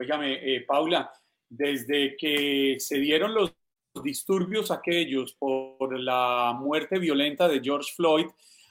Óigame, 0.00 0.64
Paula, 0.66 1.12
desde 1.48 2.16
que 2.16 2.76
se 2.80 2.98
dieron 2.98 3.34
los 3.34 3.54
disturbios 4.02 4.70
aquellos 4.70 5.34
por 5.34 5.98
la 5.98 6.56
muerte 6.58 6.98
violenta 6.98 7.46
de 7.46 7.60
George 7.60 7.92
Floyd, 7.94 8.26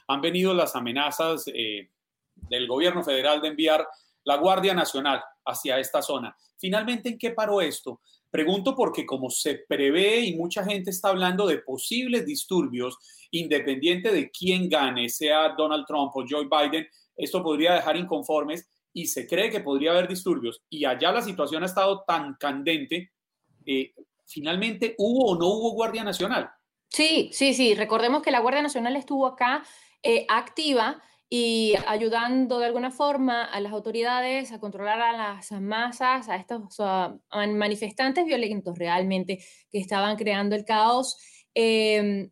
han 0.08 0.20
venido 0.20 0.52
las 0.52 0.74
amenazas 0.74 1.44
eh, 1.54 1.90
del 2.34 2.66
gobierno 2.66 3.04
federal 3.04 3.40
de 3.40 3.48
enviar 3.48 3.86
la 4.24 4.36
Guardia 4.36 4.74
Nacional 4.74 5.22
hacia 5.44 5.78
esta 5.78 6.02
zona. 6.02 6.36
Finalmente, 6.58 7.10
¿en 7.10 7.18
qué 7.18 7.30
paró 7.30 7.60
esto? 7.60 8.00
Pregunto 8.30 8.74
porque 8.74 9.04
como 9.04 9.28
se 9.28 9.64
prevé 9.68 10.20
y 10.20 10.36
mucha 10.36 10.64
gente 10.64 10.90
está 10.90 11.08
hablando 11.08 11.46
de 11.46 11.58
posibles 11.58 12.24
disturbios, 12.24 12.96
independiente 13.30 14.10
de 14.12 14.30
quién 14.30 14.68
gane, 14.68 15.08
sea 15.08 15.50
Donald 15.56 15.84
Trump 15.86 16.12
o 16.14 16.24
Joe 16.28 16.48
Biden, 16.48 16.86
esto 17.16 17.42
podría 17.42 17.74
dejar 17.74 17.96
inconformes 17.96 18.68
y 18.92 19.06
se 19.06 19.26
cree 19.26 19.50
que 19.50 19.60
podría 19.60 19.92
haber 19.92 20.08
disturbios. 20.08 20.62
Y 20.68 20.84
allá 20.84 21.12
la 21.12 21.22
situación 21.22 21.62
ha 21.62 21.66
estado 21.66 22.04
tan 22.06 22.34
candente. 22.34 23.12
Eh, 23.66 23.94
finalmente, 24.26 24.94
¿hubo 24.98 25.32
o 25.32 25.38
no 25.38 25.48
hubo 25.48 25.72
Guardia 25.72 26.04
Nacional? 26.04 26.50
Sí, 26.88 27.30
sí, 27.32 27.54
sí. 27.54 27.74
Recordemos 27.74 28.22
que 28.22 28.30
la 28.30 28.40
Guardia 28.40 28.62
Nacional 28.62 28.96
estuvo 28.96 29.26
acá 29.26 29.62
eh, 30.02 30.26
activa 30.28 31.02
y 31.34 31.72
ayudando 31.86 32.58
de 32.58 32.66
alguna 32.66 32.90
forma 32.90 33.42
a 33.42 33.58
las 33.58 33.72
autoridades 33.72 34.52
a 34.52 34.60
controlar 34.60 35.00
a 35.00 35.12
las 35.16 35.50
masas, 35.62 36.28
a 36.28 36.36
estos 36.36 36.76
manifestantes 37.30 38.26
violentos 38.26 38.76
realmente 38.78 39.42
que 39.70 39.78
estaban 39.78 40.16
creando 40.16 40.56
el 40.56 40.66
caos. 40.66 41.16
Em, 41.54 42.30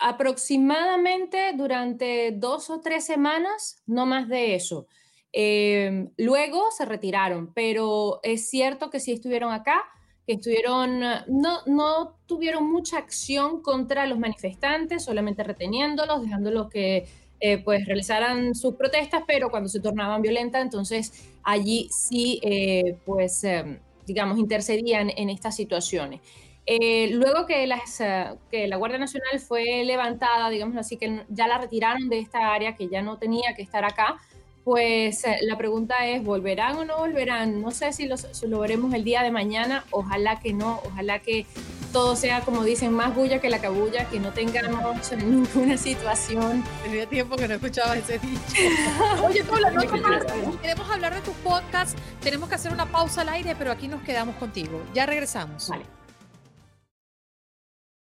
aproximadamente 0.00 1.52
durante 1.54 2.32
dos 2.32 2.70
o 2.70 2.80
tres 2.80 3.04
semanas, 3.04 3.84
no 3.86 4.04
más 4.04 4.28
de 4.28 4.56
eso. 4.56 4.88
Em, 5.30 6.10
luego 6.16 6.72
se 6.72 6.84
retiraron, 6.84 7.54
pero 7.54 8.18
es 8.24 8.50
cierto 8.50 8.90
que 8.90 8.98
sí 8.98 9.12
estuvieron 9.12 9.52
acá 9.52 9.80
que 10.26 10.34
estuvieron, 10.34 11.00
no, 11.28 11.60
no 11.66 12.18
tuvieron 12.26 12.70
mucha 12.70 12.98
acción 12.98 13.60
contra 13.60 14.06
los 14.06 14.18
manifestantes, 14.18 15.04
solamente 15.04 15.42
reteniéndolos, 15.42 16.22
dejándolos 16.22 16.68
que 16.68 17.08
eh, 17.44 17.58
pues 17.58 17.84
realizaran 17.86 18.54
sus 18.54 18.76
protestas, 18.76 19.24
pero 19.26 19.50
cuando 19.50 19.68
se 19.68 19.80
tornaban 19.80 20.22
violentas, 20.22 20.62
entonces 20.62 21.28
allí 21.42 21.88
sí, 21.90 22.38
eh, 22.40 22.96
pues, 23.04 23.42
em, 23.42 23.80
digamos, 24.06 24.38
intercedían 24.38 25.10
en 25.16 25.28
estas 25.28 25.56
situaciones. 25.56 26.20
Eh, 26.66 27.10
luego 27.10 27.44
que, 27.44 27.66
las, 27.66 27.98
que 28.48 28.68
la 28.68 28.76
Guardia 28.76 29.00
Nacional 29.00 29.40
fue 29.40 29.82
levantada, 29.82 30.50
digamos 30.50 30.76
así, 30.76 30.96
que 30.96 31.24
ya 31.30 31.48
la 31.48 31.58
retiraron 31.58 32.08
de 32.08 32.20
esta 32.20 32.54
área, 32.54 32.76
que 32.76 32.86
ya 32.88 33.02
no 33.02 33.18
tenía 33.18 33.54
que 33.56 33.62
estar 33.62 33.84
acá, 33.84 34.20
pues 34.64 35.24
eh, 35.24 35.38
la 35.42 35.58
pregunta 35.58 36.06
es, 36.06 36.22
¿volverán 36.22 36.76
o 36.76 36.84
no 36.84 36.98
volverán? 36.98 37.60
No 37.60 37.70
sé 37.70 37.92
si, 37.92 38.06
lo 38.06 38.58
veremos 38.60 38.94
el 38.94 39.04
día 39.04 39.22
de 39.22 39.30
mañana, 39.30 39.84
ojalá 39.90 40.40
que 40.40 40.52
no, 40.52 40.80
ojalá 40.84 41.18
que 41.18 41.46
todo 41.92 42.16
sea, 42.16 42.40
como 42.40 42.64
dicen, 42.64 42.92
más 42.92 43.14
bulla 43.14 43.40
que 43.40 43.50
la 43.50 43.60
cabulla, 43.60 44.08
que 44.08 44.18
no 44.18 44.32
tengamos 44.32 45.12
ninguna 45.16 45.76
situación. 45.76 46.64
Tenía 46.84 47.06
tiempo 47.06 47.36
que 47.36 47.48
no 47.48 47.54
escuchaba 47.54 47.96
ese 47.96 48.18
dicho. 48.18 48.62
Oye, 49.26 49.44
Paula, 49.44 49.70
no 49.70 49.82
Queremos 50.60 50.90
hablar 50.90 51.14
de 51.14 51.20
tus 51.20 51.34
podcasts, 51.36 51.94
tenemos 52.20 52.48
que 52.48 52.54
hacer 52.54 52.72
una 52.72 52.86
pausa 52.86 53.22
al 53.22 53.28
aire, 53.30 53.54
pero 53.58 53.70
aquí 53.70 53.88
nos 53.88 54.02
quedamos 54.02 54.36
contigo. 54.36 54.82
Ya 54.94 55.06
regresamos. 55.06 55.68
Vale. 55.68 56.01